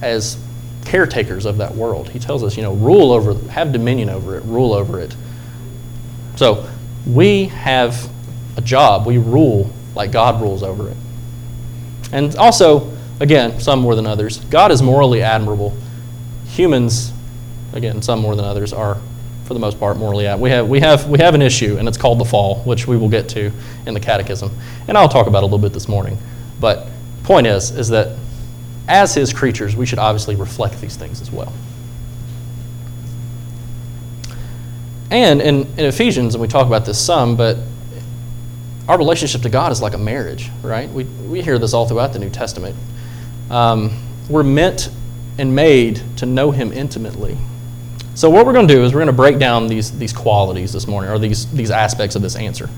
as 0.02 0.37
caretakers 0.85 1.47
of 1.47 1.58
that 1.58 1.75
world. 1.75 2.08
He 2.08 2.19
tells 2.19 2.43
us, 2.43 2.56
you 2.56 2.62
know, 2.62 2.75
rule 2.75 3.12
over, 3.12 3.35
have 3.50 3.73
dominion 3.73 4.11
over 4.11 4.37
it, 4.37 4.44
rule 4.44 4.75
over 4.75 4.99
it. 5.00 5.14
So, 6.37 6.69
we 7.06 7.47
have 7.47 8.11
a 8.56 8.61
job. 8.61 9.06
We 9.06 9.19
rule 9.19 9.70
like 9.94 10.12
God 10.12 10.41
rules 10.41 10.62
over 10.62 10.91
it. 10.91 10.97
And 12.12 12.35
also, 12.37 12.93
again, 13.21 13.61
some 13.61 13.81
more 13.81 13.95
than 13.95 14.07
others, 14.07 14.39
God 14.47 14.73
is 14.73 14.83
morally 14.83 15.23
admirable. 15.23 15.77
Humans, 16.47 17.12
again, 17.73 18.03
some 18.03 18.21
more 18.21 18.35
than 18.35 18.45
others, 18.45 18.73
are 18.73 18.99
for 19.45 19.55
the 19.55 19.61
most 19.61 19.79
part 19.79 19.97
morally 19.97 20.27
admirable. 20.27 20.43
We 20.43 20.51
have, 20.51 20.69
we 20.69 20.81
have, 20.81 21.09
we 21.09 21.19
have 21.21 21.35
an 21.35 21.43
issue, 21.43 21.77
and 21.79 21.89
it's 21.89 21.99
called 21.99 22.19
the 22.19 22.25
fall, 22.25 22.62
which 22.65 22.87
we 22.87 22.97
will 22.97 23.09
get 23.09 23.29
to 23.31 23.53
in 23.87 23.95
the 23.95 24.01
catechism. 24.01 24.51
And 24.89 24.97
I'll 24.97 25.09
talk 25.09 25.27
about 25.27 25.43
a 25.43 25.47
little 25.47 25.59
bit 25.59 25.73
this 25.73 25.89
morning. 25.89 26.19
But 26.61 26.89
point 27.23 27.47
is, 27.47 27.71
is 27.71 27.89
that 27.89 28.17
as 28.89 29.15
his 29.15 29.33
creatures, 29.33 29.77
we 29.77 29.87
should 29.87 29.99
obviously 29.99 30.35
reflect 30.35 30.81
these 30.81 30.97
things 30.97 31.21
as 31.21 31.31
well. 31.31 31.53
And 35.11 35.40
in, 35.40 35.62
in 35.76 35.85
Ephesians, 35.87 36.35
and 36.35 36.43
we 36.43 36.49
talk 36.49 36.67
about 36.67 36.85
this 36.85 36.99
some, 36.99 37.37
but 37.37 37.59
our 38.90 38.99
relationship 38.99 39.42
to 39.42 39.49
God 39.49 39.70
is 39.70 39.80
like 39.80 39.94
a 39.94 39.99
marriage, 39.99 40.50
right? 40.62 40.90
We, 40.90 41.04
we 41.04 41.42
hear 41.42 41.61
this 41.61 41.75
all 41.75 41.87
throughout 41.87 42.12
the 42.12 42.18
New 42.18 42.28
Testament. 42.28 42.75
Um, 43.49 43.92
we're 44.28 44.42
meant 44.42 44.90
and 45.38 45.54
made 45.54 46.02
to 46.16 46.26
know 46.26 46.50
Him 46.50 46.73
intimately. 46.73 47.38
So, 48.16 48.28
what 48.28 48.47
we're 48.47 48.52
going 48.52 48.66
to 48.66 48.75
do 48.75 48.82
is 48.82 48.92
we're 48.92 48.99
going 48.99 49.06
to 49.06 49.12
break 49.12 49.38
down 49.38 49.68
these, 49.68 49.97
these 49.97 50.12
qualities 50.12 50.73
this 50.73 50.88
morning, 50.88 51.09
or 51.09 51.20
these, 51.20 51.49
these 51.52 51.70
aspects 51.70 52.16
of 52.16 52.23
this 52.23 52.35
answer. 52.35 52.68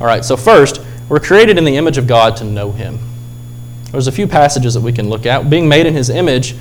All 0.00 0.06
right, 0.06 0.24
so 0.24 0.36
first, 0.36 0.80
we're 1.08 1.18
created 1.18 1.58
in 1.58 1.64
the 1.64 1.76
image 1.76 1.98
of 1.98 2.06
God 2.06 2.36
to 2.36 2.44
know 2.44 2.70
Him. 2.70 3.00
There's 3.90 4.06
a 4.06 4.12
few 4.12 4.28
passages 4.28 4.74
that 4.74 4.82
we 4.82 4.92
can 4.92 5.08
look 5.08 5.26
at. 5.26 5.50
Being 5.50 5.68
made 5.68 5.86
in 5.86 5.94
His 5.94 6.10
image, 6.10 6.54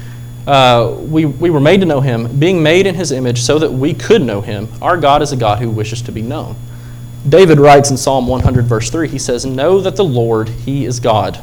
uh, 0.48 0.96
we, 1.00 1.26
we 1.26 1.52
were 1.52 1.60
made 1.60 1.80
to 1.82 1.86
know 1.86 2.02
Him. 2.02 2.40
Being 2.40 2.64
made 2.64 2.88
in 2.88 2.96
His 2.96 3.12
image 3.12 3.44
so 3.44 3.60
that 3.60 3.72
we 3.72 3.94
could 3.94 4.24
know 4.24 4.42
Him. 4.42 4.68
Our 4.82 4.98
God 4.98 5.22
is 5.22 5.32
a 5.32 5.38
God 5.38 5.60
who 5.60 5.70
wishes 5.70 6.02
to 6.02 6.12
be 6.12 6.24
known. 6.24 6.56
David 7.28 7.60
writes 7.60 7.90
in 7.90 7.98
Psalm 7.98 8.28
100, 8.28 8.66
verse 8.66 8.90
3, 8.90 9.08
he 9.08 9.18
says, 9.18 9.46
Know 9.46 9.82
that 9.82 9.96
the 9.96 10.04
Lord, 10.04 10.48
He 10.48 10.86
is 10.86 11.00
God. 11.00 11.40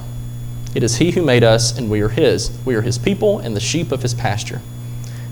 It 0.75 0.83
is 0.83 0.97
He 0.97 1.11
who 1.11 1.23
made 1.23 1.43
us, 1.43 1.77
and 1.77 1.91
we 1.91 2.01
are 2.03 2.09
His. 2.09 2.57
We 2.65 2.75
are 2.77 2.83
His 2.83 2.99
people 2.99 3.41
and 3.41 3.57
the 3.57 3.61
sheep 3.61 3.91
of 3.91 4.03
His 4.03 4.15
pasture. 4.15 4.61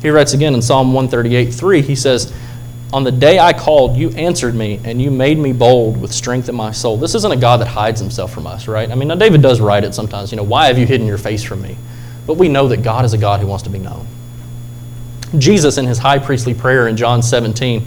He 0.03 0.11
writes 0.11 0.33
again 0.33 0.55
in 0.55 0.63
Psalm 0.63 0.93
138, 0.93 1.53
3, 1.53 1.83
he 1.83 1.95
says, 1.95 2.33
On 2.93 3.05
the 3.05 3.13
day 3.13 3.39
I 3.39 3.53
called, 3.53 3.97
you 3.97 4.11
answered 4.11 4.55
me, 4.55 4.81
and 4.83 5.01
you 5.01 5.11
made 5.11 5.39
me 5.39 5.53
bold 5.53 6.01
with 6.01 6.13
strength 6.13 6.49
in 6.49 6.55
my 6.55 6.73
soul. 6.73 6.97
This 6.97 7.15
isn't 7.15 7.33
a 7.33 7.37
God 7.37 7.61
that 7.61 7.69
hides 7.69 8.01
himself 8.01 8.33
from 8.33 8.47
us, 8.47 8.67
right? 8.67 8.91
I 8.91 8.95
mean, 8.95 9.09
now 9.09 9.15
David 9.15 9.43
does 9.43 9.61
write 9.61 9.85
it 9.85 9.95
sometimes, 9.95 10.33
you 10.33 10.37
know, 10.37 10.43
why 10.43 10.67
have 10.67 10.79
you 10.79 10.87
hidden 10.87 11.07
your 11.07 11.19
face 11.19 11.45
from 11.45 11.61
me? 11.61 11.77
But 12.27 12.35
we 12.35 12.49
know 12.49 12.67
that 12.69 12.79
God 12.79 13.05
is 13.05 13.13
a 13.13 13.19
God 13.19 13.41
who 13.41 13.47
wants 13.47 13.65
to 13.65 13.71
be 13.71 13.79
known. 13.79 14.07
Jesus, 15.39 15.79
in 15.79 15.87
his 15.87 15.99
high 15.99 16.19
priestly 16.19 16.55
prayer 16.55 16.89
in 16.89 16.97
John 16.97 17.23
17, 17.23 17.87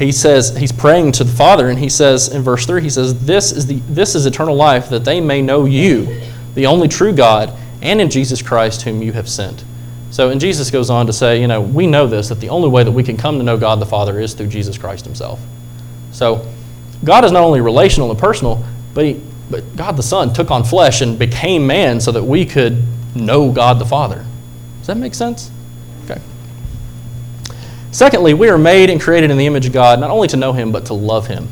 he 0.00 0.12
says 0.12 0.56
he's 0.56 0.72
praying 0.72 1.12
to 1.12 1.24
the 1.24 1.32
Father, 1.32 1.68
and 1.68 1.78
he 1.78 1.88
says 1.88 2.28
in 2.28 2.42
verse 2.42 2.66
three, 2.66 2.82
he 2.82 2.90
says, 2.90 3.24
"This 3.26 3.52
is 3.52 3.66
the 3.66 3.80
this 3.88 4.14
is 4.14 4.26
eternal 4.26 4.56
life, 4.56 4.88
that 4.88 5.04
they 5.04 5.20
may 5.20 5.42
know 5.42 5.66
you, 5.66 6.20
the 6.54 6.66
only 6.66 6.88
true 6.88 7.12
God, 7.12 7.52
and 7.82 8.00
in 8.00 8.10
Jesus 8.10 8.42
Christ, 8.42 8.82
whom 8.82 9.02
you 9.02 9.12
have 9.12 9.28
sent." 9.28 9.62
So, 10.10 10.30
and 10.30 10.40
Jesus 10.40 10.70
goes 10.70 10.90
on 10.90 11.06
to 11.06 11.12
say, 11.12 11.40
you 11.40 11.46
know, 11.46 11.60
we 11.60 11.86
know 11.86 12.06
this 12.06 12.28
that 12.30 12.40
the 12.40 12.48
only 12.48 12.68
way 12.68 12.82
that 12.82 12.90
we 12.90 13.04
can 13.04 13.16
come 13.16 13.38
to 13.38 13.44
know 13.44 13.56
God 13.56 13.78
the 13.78 13.86
Father 13.86 14.18
is 14.18 14.34
through 14.34 14.48
Jesus 14.48 14.76
Christ 14.76 15.04
Himself. 15.04 15.40
So, 16.12 16.46
God 17.04 17.24
is 17.24 17.30
not 17.30 17.42
only 17.42 17.60
relational 17.60 18.10
and 18.10 18.18
personal, 18.18 18.64
but 18.92 19.04
he, 19.04 19.20
but 19.50 19.76
God 19.76 19.96
the 19.96 20.02
Son 20.02 20.32
took 20.32 20.50
on 20.50 20.64
flesh 20.64 21.00
and 21.00 21.18
became 21.18 21.66
man 21.66 22.00
so 22.00 22.10
that 22.12 22.24
we 22.24 22.44
could 22.44 22.82
know 23.14 23.52
God 23.52 23.78
the 23.78 23.86
Father. 23.86 24.24
Does 24.78 24.88
that 24.88 24.96
make 24.96 25.14
sense? 25.14 25.50
Secondly, 27.92 28.34
we 28.34 28.48
are 28.48 28.58
made 28.58 28.90
and 28.90 29.00
created 29.00 29.30
in 29.30 29.38
the 29.38 29.46
image 29.46 29.66
of 29.66 29.72
God, 29.72 29.98
not 29.98 30.10
only 30.10 30.28
to 30.28 30.36
know 30.36 30.52
Him, 30.52 30.70
but 30.70 30.86
to 30.86 30.94
love 30.94 31.26
Him. 31.26 31.48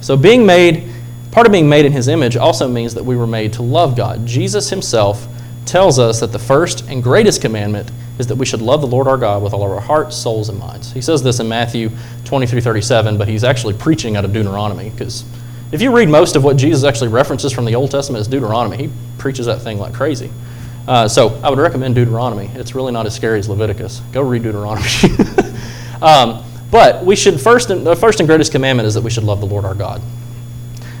So, 0.00 0.16
being 0.16 0.46
made, 0.46 0.88
part 1.32 1.46
of 1.46 1.52
being 1.52 1.68
made 1.68 1.84
in 1.84 1.92
His 1.92 2.08
image 2.08 2.36
also 2.36 2.68
means 2.68 2.94
that 2.94 3.04
we 3.04 3.16
were 3.16 3.26
made 3.26 3.52
to 3.54 3.62
love 3.62 3.96
God. 3.96 4.24
Jesus 4.24 4.70
Himself 4.70 5.26
tells 5.66 5.98
us 5.98 6.20
that 6.20 6.32
the 6.32 6.38
first 6.38 6.88
and 6.88 7.02
greatest 7.02 7.40
commandment 7.40 7.90
is 8.18 8.26
that 8.26 8.36
we 8.36 8.46
should 8.46 8.60
love 8.60 8.82
the 8.82 8.86
Lord 8.86 9.08
our 9.08 9.16
God 9.16 9.42
with 9.42 9.52
all 9.52 9.64
of 9.64 9.70
our 9.72 9.80
hearts, 9.80 10.16
souls, 10.16 10.48
and 10.48 10.58
minds. 10.58 10.92
He 10.92 11.00
says 11.00 11.22
this 11.22 11.40
in 11.40 11.48
Matthew 11.48 11.90
23 12.24 12.60
37, 12.60 13.18
but 13.18 13.26
he's 13.26 13.44
actually 13.44 13.74
preaching 13.74 14.16
out 14.16 14.24
of 14.24 14.32
Deuteronomy 14.32 14.90
because 14.90 15.24
if 15.72 15.80
you 15.80 15.94
read 15.96 16.08
most 16.08 16.36
of 16.36 16.44
what 16.44 16.56
Jesus 16.56 16.84
actually 16.84 17.08
references 17.08 17.52
from 17.52 17.64
the 17.64 17.74
Old 17.74 17.90
Testament, 17.90 18.20
it's 18.20 18.28
Deuteronomy. 18.28 18.76
He 18.76 18.90
preaches 19.18 19.46
that 19.46 19.62
thing 19.62 19.78
like 19.78 19.94
crazy. 19.94 20.30
Uh, 20.88 21.06
so 21.06 21.40
I 21.44 21.50
would 21.50 21.58
recommend 21.58 21.94
Deuteronomy. 21.94 22.50
It's 22.54 22.74
really 22.74 22.92
not 22.92 23.06
as 23.06 23.14
scary 23.14 23.38
as 23.38 23.48
Leviticus. 23.48 24.00
Go 24.12 24.22
read 24.22 24.42
Deuteronomy. 24.42 24.86
um, 26.02 26.44
but 26.70 27.04
we 27.04 27.16
should 27.16 27.40
first, 27.40 27.68
the 27.68 27.96
first 27.96 28.20
and 28.20 28.28
greatest 28.28 28.52
commandment 28.52 28.86
is 28.86 28.94
that 28.94 29.02
we 29.02 29.10
should 29.10 29.24
love 29.24 29.40
the 29.40 29.46
Lord 29.46 29.64
our 29.64 29.74
God. 29.74 30.00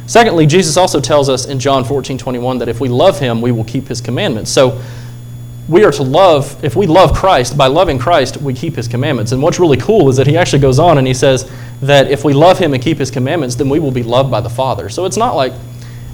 Secondly, 0.06 0.44
Jesus 0.44 0.76
also 0.76 1.00
tells 1.00 1.28
us 1.28 1.46
in 1.46 1.60
John 1.60 1.84
14, 1.84 2.18
21 2.18 2.58
that 2.58 2.68
if 2.68 2.80
we 2.80 2.88
love 2.88 3.20
him, 3.20 3.40
we 3.40 3.52
will 3.52 3.64
keep 3.64 3.86
his 3.86 4.00
commandments. 4.00 4.50
So 4.50 4.82
we 5.68 5.84
are 5.84 5.92
to 5.92 6.02
love, 6.02 6.64
if 6.64 6.74
we 6.74 6.88
love 6.88 7.14
Christ, 7.14 7.56
by 7.56 7.68
loving 7.68 7.96
Christ, 7.96 8.38
we 8.38 8.52
keep 8.52 8.74
his 8.74 8.88
commandments. 8.88 9.30
And 9.30 9.40
what's 9.40 9.60
really 9.60 9.76
cool 9.76 10.08
is 10.08 10.16
that 10.16 10.26
he 10.26 10.36
actually 10.36 10.58
goes 10.58 10.80
on 10.80 10.98
and 10.98 11.06
he 11.06 11.14
says 11.14 11.48
that 11.82 12.10
if 12.10 12.24
we 12.24 12.32
love 12.32 12.58
him 12.58 12.74
and 12.74 12.82
keep 12.82 12.98
his 12.98 13.08
commandments, 13.08 13.54
then 13.54 13.68
we 13.68 13.78
will 13.78 13.92
be 13.92 14.02
loved 14.02 14.32
by 14.32 14.40
the 14.40 14.50
Father. 14.50 14.88
So 14.88 15.04
it's 15.04 15.16
not 15.16 15.36
like, 15.36 15.52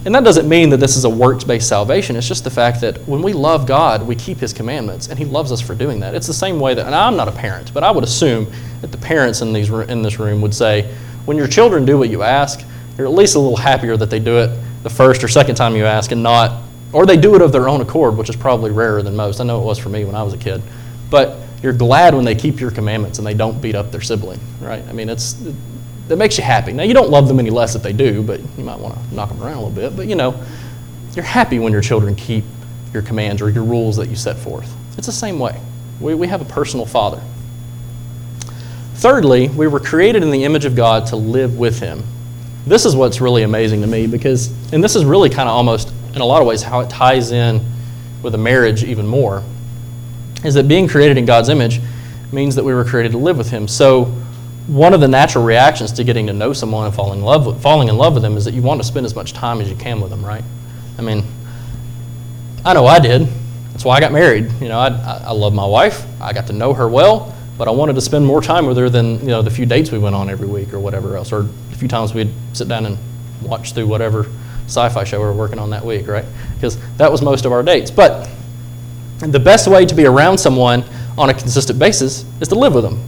and 0.07 0.15
that 0.15 0.23
doesn't 0.23 0.49
mean 0.49 0.71
that 0.71 0.77
this 0.77 0.97
is 0.97 1.05
a 1.05 1.11
works 1.11 1.43
based 1.43 1.69
salvation. 1.69 2.15
It's 2.15 2.29
just 2.29 2.45
the 2.45 2.51
fact 2.51 2.81
that 2.83 2.97
when 3.09 3.23
we 3.23 3.33
love 3.33 3.67
God, 3.67 4.07
we 4.07 4.15
keep 4.15 4.39
his 4.39 4.53
commandments, 4.53 5.09
and 5.09 5.19
he 5.19 5.25
loves 5.25 5.51
us 5.51 5.61
for 5.61 5.75
doing 5.75 5.99
that. 6.01 6.15
It's 6.15 6.29
the 6.29 6.33
same 6.33 6.61
way 6.61 6.75
that, 6.75 6.87
and 6.87 6.95
I'm 6.95 7.17
not 7.17 7.27
a 7.27 7.33
parent, 7.33 7.75
but 7.75 7.83
I 7.83 7.91
would 7.91 8.05
assume 8.05 8.47
that 8.83 8.93
the 8.93 8.99
parents 8.99 9.43
in, 9.43 9.53
these, 9.53 9.69
in 9.69 10.03
this 10.03 10.21
room 10.21 10.41
would 10.43 10.55
say, 10.55 10.83
when 11.25 11.37
your 11.37 11.49
children 11.49 11.85
do 11.85 11.99
what 11.99 12.09
you 12.09 12.23
ask, 12.23 12.65
you're 12.97 13.09
at 13.09 13.13
least 13.13 13.35
a 13.35 13.41
little 13.41 13.57
happier 13.57 13.97
that 13.97 14.09
they 14.09 14.21
do 14.21 14.39
it 14.39 14.57
the 14.85 14.91
first 14.91 15.25
or 15.25 15.29
second 15.29 15.57
time 15.57 15.75
you 15.75 15.85
ask 15.85 16.13
and 16.13 16.23
not, 16.23 16.63
or 16.93 17.05
they 17.05 17.17
do 17.17 17.35
it 17.35 17.43
of 17.43 17.51
their 17.51 17.69
own 17.69 17.81
accord, 17.81 18.17
which 18.17 18.31
is 18.31 18.37
probably 18.37 18.71
rarer 18.71 19.03
than 19.03 19.17
most. 19.17 19.41
I 19.41 19.45
know 19.45 19.61
it 19.61 19.65
was 19.65 19.77
for 19.77 19.89
me 19.89 20.05
when 20.05 20.15
I 20.15 20.23
was 20.23 20.35
a 20.35 20.39
kid. 20.39 20.63
But 21.11 21.37
you're 21.65 21.73
glad 21.73 22.15
when 22.15 22.25
they 22.25 22.37
keep 22.37 22.61
your 22.61 22.71
commandments 22.71 23.19
and 23.19 23.27
they 23.27 23.35
don't 23.35 23.61
beat 23.61 23.75
up 23.75 23.91
their 23.91 24.01
sibling, 24.01 24.39
right? 24.61 24.87
I 24.87 24.93
mean, 24.93 25.09
it's, 25.09 25.35
that 26.09 26.17
makes 26.17 26.39
you 26.39 26.45
happy. 26.45 26.73
Now, 26.73 26.85
you 26.85 26.95
don't 26.95 27.11
love 27.11 27.29
them 27.29 27.41
any 27.41 27.51
less 27.51 27.75
if 27.75 27.83
they 27.83 27.93
do, 27.93 28.23
but 28.23 28.41
you 28.57 28.65
might 28.65 28.79
want 28.79 28.95
to 28.95 29.15
knock 29.15 29.29
them 29.29 29.43
around 29.43 29.57
a 29.57 29.67
little 29.67 29.71
bit. 29.71 29.97
But, 29.97 30.07
you 30.07 30.15
know, 30.15 30.41
you're 31.15 31.25
happy 31.25 31.59
when 31.59 31.73
your 31.73 31.83
children 31.83 32.15
keep 32.15 32.45
your 32.93 33.03
commands 33.03 33.43
or 33.43 33.51
your 33.51 33.65
rules 33.65 33.97
that 33.97 34.09
you 34.09 34.17
set 34.17 34.37
forth. 34.37 34.73
It's 34.97 35.07
the 35.07 35.13
same 35.13 35.39
way. 35.39 35.61
We, 36.01 36.15
we 36.15 36.29
have 36.29 36.41
a 36.41 36.45
personal 36.45 36.87
father. 36.87 37.23
Thirdly, 38.95 39.49
we 39.49 39.67
were 39.67 39.81
created 39.81 40.23
in 40.23 40.31
the 40.31 40.45
image 40.45 40.65
of 40.65 40.75
God 40.75 41.07
to 41.09 41.17
live 41.17 41.59
with 41.59 41.81
Him. 41.81 42.03
This 42.67 42.85
is 42.85 42.97
what's 42.97 43.21
really 43.21 43.43
amazing 43.43 43.81
to 43.83 43.87
me 43.87 44.07
because, 44.07 44.49
and 44.73 44.83
this 44.83 44.97
is 44.97 45.05
really 45.05 45.29
kind 45.29 45.49
of 45.49 45.55
almost, 45.55 45.93
in 46.15 46.21
a 46.21 46.25
lot 46.25 46.41
of 46.41 46.47
ways, 46.49 46.63
how 46.63 46.81
it 46.81 46.91
ties 46.91 47.31
in 47.31 47.61
with 48.23 48.35
a 48.35 48.39
marriage 48.39 48.85
even 48.85 49.07
more, 49.07 49.43
is 50.45 50.55
that 50.55 50.67
being 50.69 50.89
created 50.89 51.19
in 51.19 51.25
God's 51.25 51.49
image 51.49 51.81
means 52.33 52.55
that 52.55 52.65
we 52.65 52.75
were 52.75 52.85
created 52.85 53.13
to 53.13 53.19
live 53.19 53.39
with 53.39 53.51
Him. 53.51 53.69
So, 53.69 54.15
one 54.67 54.95
of 54.95 55.01
the 55.01 55.09
natural 55.09 55.45
reactions 55.45 55.93
to 55.93 56.05
getting 56.05 56.27
to 56.27 56.33
know 56.33 56.53
someone 56.53 56.87
and 56.87 56.95
falling 56.95 57.21
in 57.21 57.25
love 57.25 57.47
with, 57.47 57.63
falling 57.63 57.89
in 57.89 57.97
love 57.97 58.15
with 58.15 58.23
them 58.23 58.37
is 58.37 58.45
that 58.45 58.55
you 58.55 58.63
want 58.63 58.81
to 58.81 58.87
spend 58.87 59.07
as 59.07 59.15
much 59.15 59.33
time 59.33 59.61
as 59.61 59.71
you 59.71 59.77
can 59.77 60.01
with 60.01 60.11
them, 60.11 60.25
right? 60.25 60.43
I 60.99 61.03
mean, 61.03 61.25
I 62.65 62.75
know 62.75 62.87
I 62.87 62.99
did. 62.99 63.29
That's 63.73 63.85
why 63.85 63.97
I 63.97 64.01
got 64.01 64.13
married. 64.13 64.51
You 64.61 64.69
know, 64.69 64.79
I, 64.79 64.89
I 65.27 65.33
love 65.33 65.55
my 65.55 65.67
wife. 65.67 66.05
I 66.21 66.33
got 66.33 66.49
to 66.49 66.53
know 66.53 66.75
her 66.75 66.89
well, 66.89 67.35
but 67.59 67.69
I 67.69 67.71
wanted 67.71 67.95
to 67.95 68.01
spend 68.01 68.27
more 68.27 68.43
time 68.43 68.67
with 68.67 68.77
her 68.79 68.91
than 68.91 69.21
you 69.21 69.29
know 69.29 69.43
the 69.43 69.51
few 69.51 69.67
dates 69.67 69.93
we 69.93 69.99
went 69.99 70.15
on 70.17 70.29
every 70.29 70.49
week 70.49 70.73
or 70.73 70.81
whatever 70.81 71.17
else, 71.17 71.31
or 71.31 71.43
a 71.43 71.77
few 71.77 71.87
times 71.87 72.13
we'd 72.13 72.33
sit 72.55 72.67
down 72.67 72.87
and 72.87 72.99
watch 73.43 73.73
through 73.73 73.87
whatever 73.87 74.27
sci-fi 74.67 75.05
show 75.05 75.21
we 75.21 75.27
were 75.27 75.33
working 75.33 75.59
on 75.59 75.71
that 75.71 75.85
week, 75.85 76.09
right? 76.09 76.25
Because 76.55 76.77
that 76.97 77.13
was 77.13 77.23
most 77.23 77.45
of 77.45 77.53
our 77.53 77.63
dates. 77.63 77.91
But 77.91 78.29
the 79.21 79.39
best 79.39 79.69
way 79.69 79.87
to 79.87 79.95
be 79.95 80.07
around 80.07 80.39
someone 80.39 80.85
on 81.17 81.31
a 81.31 81.35
consistent 81.35 81.79
basis 81.79 82.25
is 82.41 82.49
to 82.49 82.55
live 82.57 82.75
with 82.75 82.83
them. 82.83 83.01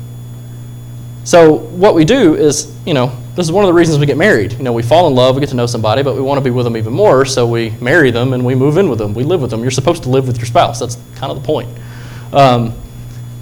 So 1.29 1.57
what 1.57 1.95
we 1.95 2.07
do 2.07 2.37
is, 2.37 2.75
you 2.87 2.95
know, 2.95 3.15
this 3.35 3.45
is 3.45 3.53
one 3.53 3.63
of 3.63 3.69
the 3.69 3.75
reasons 3.75 3.99
we 3.99 4.07
get 4.07 4.17
married. 4.17 4.55
You 4.55 4.63
know, 4.63 4.73
we 4.73 4.83
fall 4.83 5.09
in 5.09 5.15
love, 5.15 5.35
we 5.35 5.41
get 5.41 5.51
to 5.51 5.57
know 5.57 5.67
somebody, 5.67 6.03
but 6.03 6.15
we 6.15 6.23
want 6.23 6.39
to 6.39 6.43
be 6.43 6.49
with 6.49 6.65
them 6.65 6.75
even 6.75 6.95
more, 6.95 7.27
so 7.27 7.47
we 7.47 7.69
marry 7.83 8.11
them 8.11 8.33
and 8.33 8.47
we 8.47 8.55
move 8.55 8.79
in 8.79 8.89
with 8.89 8.99
them. 8.99 9.13
We 9.13 9.25
live 9.25 9.43
with 9.43 9.51
them. 9.51 9.61
You're 9.61 9.71
supposed 9.71 10.05
to 10.05 10.09
live 10.09 10.27
with 10.27 10.39
your 10.39 10.47
spouse. 10.47 10.81
That's 10.81 10.97
kind 11.17 11.31
of 11.31 11.43
the 11.43 11.45
point. 11.45 11.69
Um, 12.33 12.73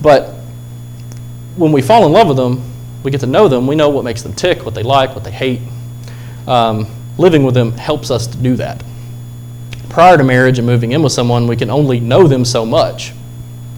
but 0.02 0.30
when 1.54 1.70
we 1.70 1.80
fall 1.80 2.04
in 2.06 2.12
love 2.12 2.26
with 2.26 2.36
them, 2.36 2.60
we 3.04 3.12
get 3.12 3.20
to 3.20 3.28
know 3.28 3.46
them, 3.46 3.68
we 3.68 3.76
know 3.76 3.88
what 3.88 4.02
makes 4.02 4.22
them 4.22 4.32
tick, 4.32 4.64
what 4.64 4.74
they 4.74 4.82
like, 4.82 5.14
what 5.14 5.22
they 5.22 5.30
hate. 5.30 5.60
Um, 6.48 6.88
living 7.18 7.44
with 7.44 7.54
them 7.54 7.70
helps 7.70 8.10
us 8.10 8.26
to 8.26 8.36
do 8.36 8.56
that. 8.56 8.82
Prior 9.90 10.16
to 10.16 10.24
marriage 10.24 10.58
and 10.58 10.66
moving 10.66 10.90
in 10.90 11.04
with 11.04 11.12
someone, 11.12 11.46
we 11.46 11.54
can 11.54 11.70
only 11.70 12.00
know 12.00 12.26
them 12.26 12.44
so 12.44 12.66
much. 12.66 13.12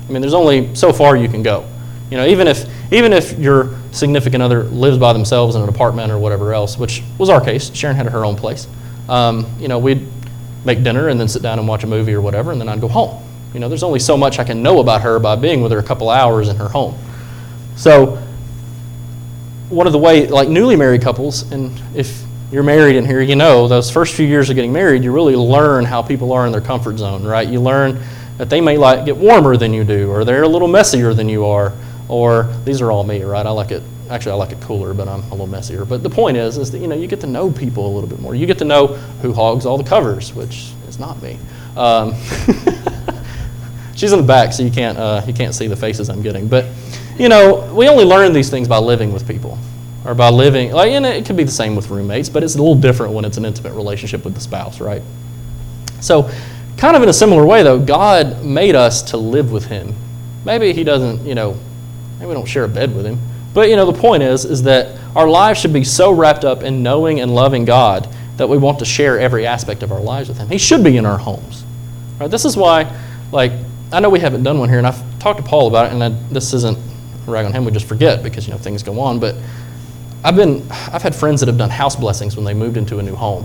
I 0.08 0.12
mean, 0.12 0.22
there's 0.22 0.32
only 0.32 0.74
so 0.74 0.94
far 0.94 1.14
you 1.14 1.28
can 1.28 1.42
go. 1.42 1.68
You 2.10 2.16
know, 2.16 2.26
even 2.26 2.48
if 2.48 2.66
even 2.92 3.12
if 3.12 3.38
your 3.38 3.76
significant 3.92 4.42
other 4.42 4.64
lives 4.64 4.98
by 4.98 5.12
themselves 5.12 5.56
in 5.56 5.62
an 5.62 5.68
apartment 5.68 6.10
or 6.10 6.18
whatever 6.18 6.54
else, 6.54 6.78
which 6.78 7.02
was 7.18 7.28
our 7.28 7.40
case, 7.40 7.74
Sharon 7.74 7.96
had 7.96 8.06
her 8.06 8.24
own 8.24 8.36
place. 8.36 8.66
Um, 9.08 9.46
you 9.58 9.68
know, 9.68 9.78
we'd 9.78 10.06
make 10.64 10.82
dinner 10.82 11.08
and 11.08 11.18
then 11.20 11.28
sit 11.28 11.42
down 11.42 11.58
and 11.58 11.68
watch 11.68 11.84
a 11.84 11.86
movie 11.86 12.14
or 12.14 12.20
whatever, 12.20 12.52
and 12.52 12.60
then 12.60 12.68
I'd 12.68 12.80
go 12.80 12.88
home. 12.88 13.22
You 13.54 13.60
know, 13.60 13.68
there's 13.68 13.82
only 13.82 13.98
so 13.98 14.16
much 14.16 14.38
I 14.38 14.44
can 14.44 14.62
know 14.62 14.80
about 14.80 15.02
her 15.02 15.18
by 15.18 15.36
being 15.36 15.62
with 15.62 15.72
her 15.72 15.78
a 15.78 15.82
couple 15.82 16.10
hours 16.10 16.48
in 16.48 16.56
her 16.56 16.68
home. 16.68 16.98
So 17.76 18.22
one 19.68 19.86
of 19.86 19.92
the 19.92 19.98
way, 19.98 20.26
like 20.26 20.48
newly 20.48 20.76
married 20.76 21.02
couples, 21.02 21.50
and 21.52 21.80
if 21.94 22.22
you're 22.50 22.62
married 22.62 22.96
in 22.96 23.04
here, 23.04 23.20
you 23.20 23.36
know 23.36 23.68
those 23.68 23.90
first 23.90 24.14
few 24.14 24.26
years 24.26 24.48
of 24.48 24.56
getting 24.56 24.72
married, 24.72 25.04
you 25.04 25.12
really 25.12 25.36
learn 25.36 25.84
how 25.84 26.02
people 26.02 26.32
are 26.32 26.46
in 26.46 26.52
their 26.52 26.60
comfort 26.60 26.98
zone, 26.98 27.24
right? 27.24 27.46
You 27.46 27.60
learn 27.60 28.00
that 28.38 28.48
they 28.48 28.60
may 28.60 28.78
like 28.78 29.04
get 29.04 29.16
warmer 29.16 29.56
than 29.56 29.74
you 29.74 29.84
do, 29.84 30.10
or 30.10 30.24
they're 30.24 30.44
a 30.44 30.48
little 30.48 30.68
messier 30.68 31.12
than 31.12 31.28
you 31.28 31.44
are, 31.44 31.72
or 32.08 32.44
these 32.64 32.80
are 32.80 32.90
all 32.90 33.04
me, 33.04 33.22
right? 33.22 33.44
I 33.44 33.50
like 33.50 33.70
it. 33.70 33.82
Actually, 34.10 34.32
I 34.32 34.34
like 34.36 34.52
it 34.52 34.60
cooler, 34.62 34.94
but 34.94 35.06
I'm 35.06 35.20
a 35.24 35.30
little 35.30 35.46
messier. 35.46 35.84
But 35.84 36.02
the 36.02 36.10
point 36.10 36.36
is, 36.36 36.56
is 36.56 36.70
that 36.70 36.78
you 36.78 36.86
know 36.86 36.96
you 36.96 37.06
get 37.06 37.20
to 37.20 37.26
know 37.26 37.50
people 37.50 37.86
a 37.86 37.92
little 37.92 38.08
bit 38.08 38.20
more. 38.20 38.34
You 38.34 38.46
get 38.46 38.58
to 38.58 38.64
know 38.64 38.86
who 39.22 39.32
hogs 39.32 39.66
all 39.66 39.76
the 39.76 39.88
covers, 39.88 40.32
which 40.34 40.72
is 40.88 40.98
not 40.98 41.22
me. 41.22 41.38
Um, 41.76 42.14
she's 43.94 44.12
in 44.12 44.20
the 44.20 44.26
back, 44.26 44.52
so 44.52 44.62
you 44.62 44.70
can't 44.70 44.96
uh, 44.96 45.22
you 45.26 45.34
can't 45.34 45.54
see 45.54 45.66
the 45.66 45.76
faces 45.76 46.08
I'm 46.08 46.22
getting, 46.22 46.48
but 46.48 46.66
you 47.18 47.28
know, 47.28 47.72
we 47.74 47.88
only 47.88 48.04
learn 48.04 48.32
these 48.32 48.48
things 48.48 48.68
by 48.68 48.78
living 48.78 49.12
with 49.12 49.26
people 49.26 49.58
or 50.04 50.14
by 50.14 50.30
living, 50.30 50.70
like, 50.70 50.92
and 50.92 51.04
it 51.04 51.26
could 51.26 51.36
be 51.36 51.44
the 51.44 51.50
same 51.50 51.74
with 51.74 51.90
roommates, 51.90 52.28
but 52.28 52.42
it's 52.42 52.54
a 52.54 52.58
little 52.58 52.76
different 52.76 53.12
when 53.12 53.24
it's 53.24 53.36
an 53.36 53.44
intimate 53.44 53.74
relationship 53.74 54.24
with 54.24 54.34
the 54.34 54.40
spouse, 54.40 54.80
right? 54.80 55.02
So, 56.00 56.30
kind 56.76 56.96
of 56.96 57.02
in 57.02 57.08
a 57.08 57.12
similar 57.12 57.44
way, 57.44 57.64
though, 57.64 57.78
God 57.78 58.44
made 58.44 58.76
us 58.76 59.02
to 59.10 59.16
live 59.16 59.50
with 59.50 59.66
Him. 59.66 59.94
Maybe 60.44 60.72
He 60.72 60.84
doesn't, 60.84 61.26
you 61.26 61.34
know, 61.34 61.58
maybe 62.18 62.26
we 62.26 62.34
don't 62.34 62.46
share 62.46 62.64
a 62.64 62.68
bed 62.68 62.94
with 62.94 63.06
Him. 63.06 63.18
But, 63.54 63.70
you 63.70 63.76
know, 63.76 63.90
the 63.90 63.98
point 63.98 64.22
is, 64.22 64.44
is 64.44 64.62
that 64.64 64.98
our 65.16 65.28
lives 65.28 65.60
should 65.60 65.72
be 65.72 65.84
so 65.84 66.12
wrapped 66.12 66.44
up 66.44 66.62
in 66.62 66.82
knowing 66.82 67.20
and 67.20 67.34
loving 67.34 67.64
God 67.64 68.08
that 68.36 68.48
we 68.48 68.58
want 68.58 68.78
to 68.80 68.84
share 68.84 69.18
every 69.18 69.46
aspect 69.46 69.82
of 69.82 69.90
our 69.90 70.00
lives 70.00 70.28
with 70.28 70.38
Him. 70.38 70.48
He 70.48 70.58
should 70.58 70.84
be 70.84 70.96
in 70.96 71.06
our 71.06 71.18
homes. 71.18 71.64
Right? 72.20 72.30
This 72.30 72.44
is 72.44 72.56
why, 72.56 72.94
like, 73.32 73.52
I 73.92 74.00
know 74.00 74.10
we 74.10 74.20
haven't 74.20 74.42
done 74.42 74.58
one 74.58 74.68
here, 74.68 74.78
and 74.78 74.86
I've 74.86 75.18
talked 75.18 75.38
to 75.38 75.44
Paul 75.44 75.68
about 75.68 75.86
it, 75.86 75.92
and 75.92 76.04
I, 76.04 76.08
this 76.30 76.52
isn't 76.52 76.78
rag 77.28 77.46
on 77.46 77.52
him, 77.52 77.64
we 77.64 77.72
just 77.72 77.86
forget 77.86 78.22
because 78.22 78.46
you 78.46 78.52
know 78.52 78.58
things 78.58 78.82
go 78.82 78.98
on. 79.00 79.20
But 79.20 79.36
I've 80.24 80.36
been 80.36 80.66
I've 80.70 81.02
had 81.02 81.14
friends 81.14 81.40
that 81.40 81.46
have 81.46 81.58
done 81.58 81.70
house 81.70 81.96
blessings 81.96 82.36
when 82.36 82.44
they 82.44 82.54
moved 82.54 82.76
into 82.76 82.98
a 82.98 83.02
new 83.02 83.14
home. 83.14 83.44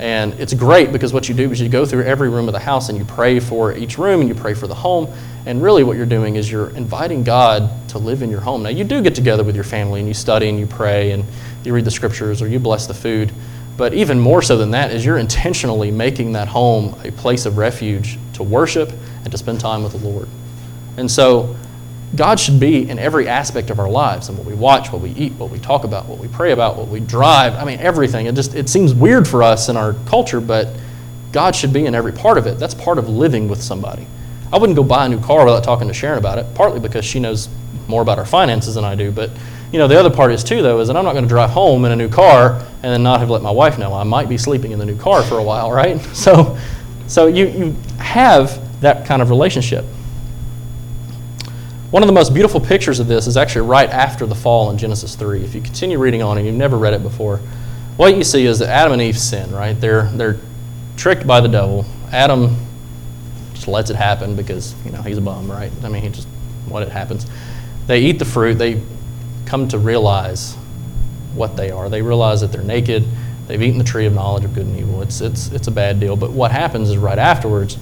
And 0.00 0.32
it's 0.40 0.54
great 0.54 0.92
because 0.92 1.12
what 1.12 1.28
you 1.28 1.34
do 1.34 1.52
is 1.52 1.60
you 1.60 1.68
go 1.68 1.84
through 1.84 2.04
every 2.04 2.30
room 2.30 2.48
of 2.48 2.54
the 2.54 2.58
house 2.58 2.88
and 2.88 2.96
you 2.96 3.04
pray 3.04 3.38
for 3.38 3.76
each 3.76 3.98
room 3.98 4.20
and 4.20 4.28
you 4.30 4.34
pray 4.34 4.54
for 4.54 4.66
the 4.66 4.74
home. 4.74 5.12
And 5.44 5.62
really, 5.62 5.84
what 5.84 5.98
you're 5.98 6.06
doing 6.06 6.36
is 6.36 6.50
you're 6.50 6.70
inviting 6.70 7.22
God 7.22 7.70
to 7.90 7.98
live 7.98 8.22
in 8.22 8.30
your 8.30 8.40
home. 8.40 8.62
Now, 8.62 8.70
you 8.70 8.82
do 8.82 9.02
get 9.02 9.14
together 9.14 9.44
with 9.44 9.54
your 9.54 9.64
family 9.64 10.00
and 10.00 10.08
you 10.08 10.14
study 10.14 10.48
and 10.48 10.58
you 10.58 10.66
pray 10.66 11.10
and 11.10 11.22
you 11.64 11.74
read 11.74 11.84
the 11.84 11.90
scriptures 11.90 12.40
or 12.40 12.48
you 12.48 12.58
bless 12.58 12.86
the 12.86 12.94
food. 12.94 13.30
But 13.76 13.92
even 13.92 14.18
more 14.18 14.40
so 14.40 14.56
than 14.56 14.70
that 14.70 14.90
is 14.90 15.04
you're 15.04 15.18
intentionally 15.18 15.90
making 15.90 16.32
that 16.32 16.48
home 16.48 16.98
a 17.04 17.12
place 17.12 17.44
of 17.44 17.58
refuge 17.58 18.18
to 18.34 18.42
worship 18.42 18.90
and 19.24 19.30
to 19.30 19.36
spend 19.36 19.60
time 19.60 19.82
with 19.82 19.92
the 19.92 19.98
Lord. 19.98 20.28
And 20.96 21.10
so 21.10 21.56
God 22.16 22.40
should 22.40 22.58
be 22.58 22.88
in 22.88 22.98
every 22.98 23.28
aspect 23.28 23.70
of 23.70 23.78
our 23.78 23.88
lives 23.88 24.28
and 24.28 24.36
what 24.36 24.46
we 24.46 24.54
watch, 24.54 24.92
what 24.92 25.00
we 25.00 25.10
eat, 25.10 25.32
what 25.34 25.50
we 25.50 25.60
talk 25.60 25.84
about, 25.84 26.06
what 26.06 26.18
we 26.18 26.26
pray 26.28 26.50
about, 26.52 26.76
what 26.76 26.88
we 26.88 26.98
drive. 26.98 27.54
I 27.54 27.64
mean, 27.64 27.78
everything. 27.78 28.26
It 28.26 28.34
just 28.34 28.54
it 28.54 28.68
seems 28.68 28.92
weird 28.92 29.28
for 29.28 29.42
us 29.42 29.68
in 29.68 29.76
our 29.76 29.94
culture, 30.06 30.40
but 30.40 30.68
God 31.30 31.54
should 31.54 31.72
be 31.72 31.86
in 31.86 31.94
every 31.94 32.12
part 32.12 32.36
of 32.36 32.46
it. 32.46 32.58
That's 32.58 32.74
part 32.74 32.98
of 32.98 33.08
living 33.08 33.48
with 33.48 33.62
somebody. 33.62 34.06
I 34.52 34.58
wouldn't 34.58 34.76
go 34.76 34.82
buy 34.82 35.06
a 35.06 35.08
new 35.08 35.20
car 35.20 35.44
without 35.44 35.62
talking 35.62 35.86
to 35.86 35.94
Sharon 35.94 36.18
about 36.18 36.38
it, 36.38 36.52
partly 36.54 36.80
because 36.80 37.04
she 37.04 37.20
knows 37.20 37.48
more 37.86 38.02
about 38.02 38.18
our 38.18 38.26
finances 38.26 38.74
than 38.74 38.84
I 38.84 38.96
do, 38.96 39.12
but 39.12 39.30
you 39.72 39.78
know, 39.78 39.86
the 39.86 39.98
other 39.98 40.10
part 40.10 40.32
is 40.32 40.42
too 40.42 40.62
though 40.62 40.80
is 40.80 40.88
that 40.88 40.96
I'm 40.96 41.04
not 41.04 41.12
going 41.12 41.24
to 41.24 41.28
drive 41.28 41.50
home 41.50 41.84
in 41.84 41.92
a 41.92 41.96
new 41.96 42.08
car 42.08 42.54
and 42.54 42.92
then 42.92 43.02
not 43.02 43.20
have 43.20 43.30
let 43.30 43.42
my 43.42 43.50
wife 43.50 43.78
know. 43.78 43.94
I 43.94 44.02
might 44.02 44.28
be 44.28 44.36
sleeping 44.36 44.72
in 44.72 44.78
the 44.78 44.86
new 44.86 44.96
car 44.96 45.22
for 45.22 45.38
a 45.38 45.42
while, 45.42 45.70
right? 45.70 46.00
So 46.14 46.58
so 47.06 47.26
you 47.26 47.46
you 47.48 47.76
have 47.98 48.80
that 48.80 49.06
kind 49.06 49.22
of 49.22 49.30
relationship. 49.30 49.84
One 51.90 52.04
of 52.04 52.06
the 52.06 52.12
most 52.12 52.32
beautiful 52.32 52.60
pictures 52.60 53.00
of 53.00 53.08
this 53.08 53.26
is 53.26 53.36
actually 53.36 53.66
right 53.66 53.90
after 53.90 54.24
the 54.24 54.34
fall 54.34 54.70
in 54.70 54.78
Genesis 54.78 55.16
3. 55.16 55.42
If 55.42 55.56
you 55.56 55.60
continue 55.60 55.98
reading 55.98 56.22
on 56.22 56.38
and 56.38 56.46
you've 56.46 56.54
never 56.54 56.78
read 56.78 56.94
it 56.94 57.02
before, 57.02 57.38
what 57.96 58.16
you 58.16 58.22
see 58.22 58.46
is 58.46 58.60
that 58.60 58.68
Adam 58.68 58.92
and 58.92 59.02
Eve 59.02 59.18
sin, 59.18 59.50
right? 59.50 59.72
They're, 59.72 60.04
they're 60.04 60.36
tricked 60.96 61.26
by 61.26 61.40
the 61.40 61.48
devil. 61.48 61.84
Adam 62.12 62.56
just 63.54 63.66
lets 63.66 63.90
it 63.90 63.96
happen 63.96 64.36
because, 64.36 64.72
you 64.84 64.92
know, 64.92 65.02
he's 65.02 65.18
a 65.18 65.20
bum, 65.20 65.50
right? 65.50 65.72
I 65.82 65.88
mean, 65.88 66.02
he 66.02 66.10
just, 66.10 66.28
what 66.68 66.84
it 66.84 66.90
happens. 66.90 67.26
They 67.88 68.02
eat 68.02 68.20
the 68.20 68.24
fruit. 68.24 68.54
They 68.54 68.80
come 69.46 69.66
to 69.68 69.78
realize 69.78 70.54
what 71.34 71.56
they 71.56 71.72
are. 71.72 71.88
They 71.88 72.02
realize 72.02 72.40
that 72.42 72.52
they're 72.52 72.62
naked. 72.62 73.04
They've 73.48 73.60
eaten 73.60 73.78
the 73.78 73.84
tree 73.84 74.06
of 74.06 74.14
knowledge 74.14 74.44
of 74.44 74.54
good 74.54 74.66
and 74.66 74.78
evil. 74.78 75.02
It's, 75.02 75.20
it's, 75.20 75.50
it's 75.50 75.66
a 75.66 75.72
bad 75.72 75.98
deal. 75.98 76.14
But 76.14 76.30
what 76.30 76.52
happens 76.52 76.88
is 76.88 76.96
right 76.96 77.18
afterwards, 77.18 77.76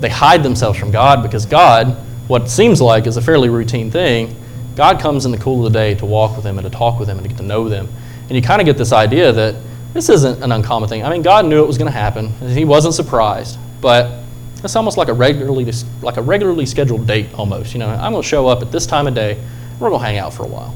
they 0.00 0.10
hide 0.10 0.42
themselves 0.42 0.78
from 0.78 0.90
God 0.90 1.22
because 1.22 1.46
God 1.46 1.96
what 2.28 2.48
seems 2.48 2.80
like 2.80 3.06
is 3.06 3.16
a 3.16 3.22
fairly 3.22 3.48
routine 3.48 3.90
thing, 3.90 4.34
God 4.76 5.00
comes 5.00 5.24
in 5.24 5.32
the 5.32 5.38
cool 5.38 5.66
of 5.66 5.72
the 5.72 5.78
day 5.78 5.94
to 5.96 6.06
walk 6.06 6.34
with 6.36 6.44
them 6.44 6.58
and 6.58 6.64
to 6.64 6.70
talk 6.70 6.98
with 6.98 7.08
them 7.08 7.18
and 7.18 7.24
to 7.24 7.28
get 7.28 7.38
to 7.38 7.44
know 7.44 7.68
them. 7.68 7.88
And 8.28 8.32
you 8.32 8.42
kind 8.42 8.60
of 8.60 8.66
get 8.66 8.76
this 8.76 8.92
idea 8.92 9.32
that 9.32 9.54
this 9.92 10.08
isn't 10.08 10.42
an 10.42 10.50
uncommon 10.50 10.88
thing. 10.88 11.04
I 11.04 11.10
mean, 11.10 11.22
God 11.22 11.46
knew 11.46 11.62
it 11.62 11.66
was 11.66 11.78
going 11.78 11.90
to 11.90 11.96
happen. 11.96 12.30
He 12.48 12.64
wasn't 12.64 12.94
surprised. 12.94 13.58
But 13.80 14.24
it's 14.64 14.74
almost 14.76 14.96
like 14.96 15.08
a 15.08 15.12
regularly 15.12 15.70
like 16.00 16.16
a 16.16 16.22
regularly 16.22 16.66
scheduled 16.66 17.06
date 17.06 17.32
almost. 17.34 17.74
You 17.74 17.80
know, 17.80 17.88
I'm 17.88 18.12
going 18.12 18.22
to 18.22 18.28
show 18.28 18.48
up 18.48 18.62
at 18.62 18.72
this 18.72 18.86
time 18.86 19.06
of 19.06 19.14
day. 19.14 19.40
We're 19.78 19.90
going 19.90 20.00
to 20.00 20.06
hang 20.06 20.18
out 20.18 20.32
for 20.32 20.42
a 20.44 20.48
while. 20.48 20.74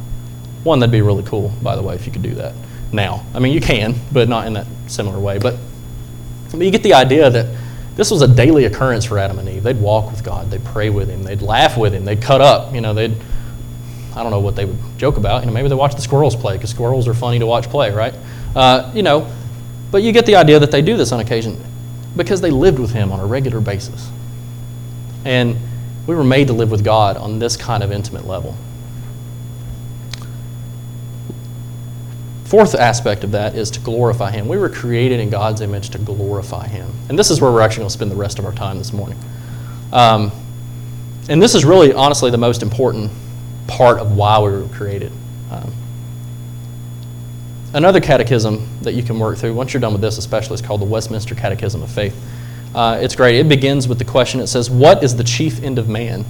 One 0.62 0.78
that'd 0.78 0.92
be 0.92 1.02
really 1.02 1.22
cool, 1.22 1.52
by 1.62 1.74
the 1.74 1.82
way, 1.82 1.94
if 1.94 2.06
you 2.06 2.12
could 2.12 2.22
do 2.22 2.34
that 2.34 2.54
now. 2.92 3.24
I 3.34 3.38
mean, 3.38 3.52
you 3.52 3.60
can, 3.60 3.94
but 4.12 4.28
not 4.28 4.46
in 4.46 4.52
that 4.54 4.66
similar 4.86 5.18
way. 5.18 5.38
But, 5.38 5.56
but 6.50 6.60
you 6.60 6.70
get 6.70 6.82
the 6.82 6.94
idea 6.94 7.30
that 7.30 7.46
this 7.98 8.12
was 8.12 8.22
a 8.22 8.28
daily 8.28 8.64
occurrence 8.66 9.04
for 9.04 9.18
Adam 9.18 9.40
and 9.40 9.48
Eve. 9.48 9.64
They'd 9.64 9.80
walk 9.80 10.12
with 10.12 10.22
God, 10.22 10.52
they'd 10.52 10.64
pray 10.64 10.88
with 10.88 11.08
Him, 11.08 11.24
they'd 11.24 11.42
laugh 11.42 11.76
with 11.76 11.92
Him, 11.92 12.04
they'd 12.04 12.22
cut 12.22 12.40
up. 12.40 12.72
You 12.72 12.80
know, 12.80 12.94
they'd, 12.94 13.12
I 14.14 14.22
don't 14.22 14.30
know 14.30 14.38
what 14.38 14.54
they 14.54 14.66
would 14.66 14.78
joke 14.98 15.16
about. 15.16 15.42
You 15.42 15.48
know, 15.48 15.52
maybe 15.52 15.68
they 15.68 15.74
watch 15.74 15.96
the 15.96 16.00
squirrels 16.00 16.36
play 16.36 16.54
because 16.54 16.70
squirrels 16.70 17.08
are 17.08 17.14
funny 17.14 17.40
to 17.40 17.46
watch 17.46 17.68
play, 17.68 17.90
right? 17.90 18.14
Uh, 18.54 18.92
you 18.94 19.02
know, 19.02 19.28
but 19.90 20.04
you 20.04 20.12
get 20.12 20.26
the 20.26 20.36
idea 20.36 20.60
that 20.60 20.70
they 20.70 20.80
do 20.80 20.96
this 20.96 21.10
on 21.10 21.18
occasion 21.18 21.60
because 22.14 22.40
they 22.40 22.52
lived 22.52 22.78
with 22.78 22.92
Him 22.92 23.10
on 23.10 23.18
a 23.18 23.26
regular 23.26 23.60
basis. 23.60 24.08
And 25.24 25.56
we 26.06 26.14
were 26.14 26.22
made 26.22 26.46
to 26.46 26.52
live 26.52 26.70
with 26.70 26.84
God 26.84 27.16
on 27.16 27.40
this 27.40 27.56
kind 27.56 27.82
of 27.82 27.90
intimate 27.90 28.28
level. 28.28 28.56
Fourth 32.48 32.74
aspect 32.74 33.24
of 33.24 33.32
that 33.32 33.56
is 33.56 33.70
to 33.72 33.80
glorify 33.80 34.30
Him. 34.30 34.48
We 34.48 34.56
were 34.56 34.70
created 34.70 35.20
in 35.20 35.28
God's 35.28 35.60
image 35.60 35.90
to 35.90 35.98
glorify 35.98 36.66
Him. 36.66 36.90
And 37.10 37.18
this 37.18 37.30
is 37.30 37.42
where 37.42 37.52
we're 37.52 37.60
actually 37.60 37.82
going 37.82 37.88
to 37.88 37.92
spend 37.92 38.10
the 38.10 38.16
rest 38.16 38.38
of 38.38 38.46
our 38.46 38.52
time 38.52 38.78
this 38.78 38.90
morning. 38.90 39.18
Um, 39.92 40.32
and 41.28 41.42
this 41.42 41.54
is 41.54 41.66
really, 41.66 41.92
honestly, 41.92 42.30
the 42.30 42.38
most 42.38 42.62
important 42.62 43.10
part 43.66 43.98
of 43.98 44.16
why 44.16 44.38
we 44.38 44.50
were 44.50 44.66
created. 44.68 45.12
Um, 45.50 45.70
another 47.74 48.00
catechism 48.00 48.66
that 48.80 48.94
you 48.94 49.02
can 49.02 49.18
work 49.18 49.36
through, 49.36 49.52
once 49.52 49.74
you're 49.74 49.82
done 49.82 49.92
with 49.92 50.00
this 50.00 50.16
especially, 50.16 50.54
is 50.54 50.62
called 50.62 50.80
the 50.80 50.86
Westminster 50.86 51.34
Catechism 51.34 51.82
of 51.82 51.90
Faith. 51.90 52.18
Uh, 52.74 52.98
it's 53.02 53.14
great. 53.14 53.36
It 53.36 53.50
begins 53.50 53.86
with 53.86 53.98
the 53.98 54.06
question 54.06 54.40
it 54.40 54.46
says, 54.46 54.70
What 54.70 55.04
is 55.04 55.14
the 55.14 55.24
chief 55.24 55.62
end 55.62 55.78
of 55.78 55.90
man? 55.90 56.24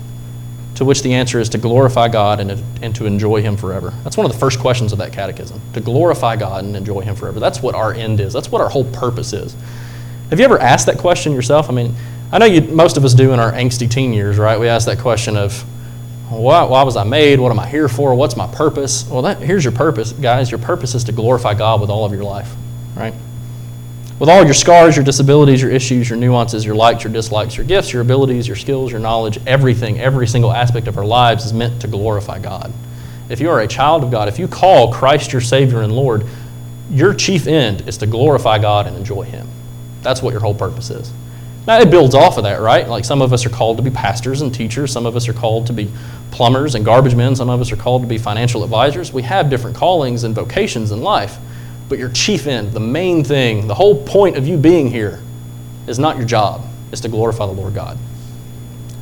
To 0.78 0.84
which 0.84 1.02
the 1.02 1.12
answer 1.12 1.40
is 1.40 1.48
to 1.48 1.58
glorify 1.58 2.06
God 2.06 2.38
and, 2.38 2.52
and 2.82 2.94
to 2.94 3.04
enjoy 3.04 3.42
Him 3.42 3.56
forever. 3.56 3.92
That's 4.04 4.16
one 4.16 4.24
of 4.24 4.30
the 4.30 4.38
first 4.38 4.60
questions 4.60 4.92
of 4.92 4.98
that 4.98 5.12
catechism 5.12 5.60
to 5.72 5.80
glorify 5.80 6.36
God 6.36 6.64
and 6.64 6.76
enjoy 6.76 7.00
Him 7.00 7.16
forever. 7.16 7.40
That's 7.40 7.60
what 7.60 7.74
our 7.74 7.92
end 7.92 8.20
is, 8.20 8.32
that's 8.32 8.52
what 8.52 8.60
our 8.60 8.68
whole 8.68 8.84
purpose 8.92 9.32
is. 9.32 9.56
Have 10.30 10.38
you 10.38 10.44
ever 10.44 10.56
asked 10.60 10.86
that 10.86 10.96
question 10.96 11.32
yourself? 11.32 11.68
I 11.68 11.72
mean, 11.72 11.96
I 12.30 12.38
know 12.38 12.46
you, 12.46 12.60
most 12.60 12.96
of 12.96 13.04
us 13.04 13.12
do 13.12 13.32
in 13.32 13.40
our 13.40 13.50
angsty 13.50 13.90
teen 13.90 14.12
years, 14.12 14.38
right? 14.38 14.60
We 14.60 14.68
ask 14.68 14.86
that 14.86 15.00
question 15.00 15.36
of, 15.36 15.60
why, 16.30 16.62
why 16.62 16.84
was 16.84 16.96
I 16.96 17.02
made? 17.02 17.40
What 17.40 17.50
am 17.50 17.58
I 17.58 17.66
here 17.66 17.88
for? 17.88 18.14
What's 18.14 18.36
my 18.36 18.46
purpose? 18.46 19.04
Well, 19.08 19.22
that, 19.22 19.38
here's 19.38 19.64
your 19.64 19.72
purpose, 19.72 20.12
guys. 20.12 20.48
Your 20.48 20.60
purpose 20.60 20.94
is 20.94 21.02
to 21.04 21.12
glorify 21.12 21.54
God 21.54 21.80
with 21.80 21.90
all 21.90 22.04
of 22.04 22.12
your 22.12 22.22
life, 22.22 22.54
right? 22.94 23.14
With 24.18 24.28
all 24.28 24.44
your 24.44 24.54
scars, 24.54 24.96
your 24.96 25.04
disabilities, 25.04 25.62
your 25.62 25.70
issues, 25.70 26.08
your 26.08 26.18
nuances, 26.18 26.64
your 26.64 26.74
likes, 26.74 27.04
your 27.04 27.12
dislikes, 27.12 27.56
your 27.56 27.64
gifts, 27.64 27.92
your 27.92 28.02
abilities, 28.02 28.48
your 28.48 28.56
skills, 28.56 28.90
your 28.90 29.00
knowledge, 29.00 29.38
everything, 29.46 30.00
every 30.00 30.26
single 30.26 30.52
aspect 30.52 30.88
of 30.88 30.98
our 30.98 31.04
lives 31.04 31.44
is 31.44 31.52
meant 31.52 31.80
to 31.82 31.86
glorify 31.86 32.40
God. 32.40 32.72
If 33.28 33.38
you 33.40 33.48
are 33.50 33.60
a 33.60 33.68
child 33.68 34.02
of 34.02 34.10
God, 34.10 34.26
if 34.26 34.38
you 34.38 34.48
call 34.48 34.92
Christ 34.92 35.32
your 35.32 35.40
Savior 35.40 35.82
and 35.82 35.92
Lord, 35.92 36.24
your 36.90 37.14
chief 37.14 37.46
end 37.46 37.86
is 37.86 37.98
to 37.98 38.06
glorify 38.06 38.58
God 38.58 38.88
and 38.88 38.96
enjoy 38.96 39.22
Him. 39.22 39.46
That's 40.02 40.20
what 40.20 40.32
your 40.32 40.40
whole 40.40 40.54
purpose 40.54 40.90
is. 40.90 41.12
Now, 41.68 41.78
it 41.78 41.90
builds 41.90 42.14
off 42.14 42.38
of 42.38 42.44
that, 42.44 42.60
right? 42.60 42.88
Like 42.88 43.04
some 43.04 43.20
of 43.20 43.32
us 43.32 43.44
are 43.44 43.50
called 43.50 43.76
to 43.76 43.82
be 43.82 43.90
pastors 43.90 44.40
and 44.40 44.52
teachers, 44.52 44.90
some 44.90 45.06
of 45.06 45.14
us 45.14 45.28
are 45.28 45.34
called 45.34 45.66
to 45.66 45.72
be 45.72 45.92
plumbers 46.30 46.74
and 46.74 46.84
garbage 46.84 47.14
men, 47.14 47.36
some 47.36 47.50
of 47.50 47.60
us 47.60 47.70
are 47.70 47.76
called 47.76 48.02
to 48.02 48.08
be 48.08 48.18
financial 48.18 48.64
advisors. 48.64 49.12
We 49.12 49.22
have 49.22 49.50
different 49.50 49.76
callings 49.76 50.24
and 50.24 50.34
vocations 50.34 50.90
in 50.90 51.02
life. 51.02 51.36
But 51.88 51.98
your 51.98 52.10
chief 52.10 52.46
end, 52.46 52.72
the 52.72 52.80
main 52.80 53.24
thing, 53.24 53.66
the 53.66 53.74
whole 53.74 54.04
point 54.04 54.36
of 54.36 54.46
you 54.46 54.56
being 54.56 54.90
here 54.90 55.20
is 55.86 55.98
not 55.98 56.16
your 56.16 56.26
job, 56.26 56.66
it's 56.92 57.00
to 57.02 57.08
glorify 57.08 57.46
the 57.46 57.52
Lord 57.52 57.74
God. 57.74 57.98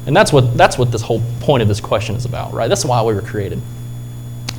And 0.07 0.17
that's 0.17 0.33
what, 0.33 0.57
that's 0.57 0.79
what 0.79 0.93
this 0.93 1.03
whole 1.03 1.21
point 1.41 1.63
of 1.63 1.69
this 1.69 1.81
question 1.81 2.15
is 2.15 2.25
about, 2.25 2.53
right? 2.53 2.69
That's 2.69 2.85
why 2.85 3.03
we 3.03 3.13
were 3.13 3.23
created. 3.23 3.61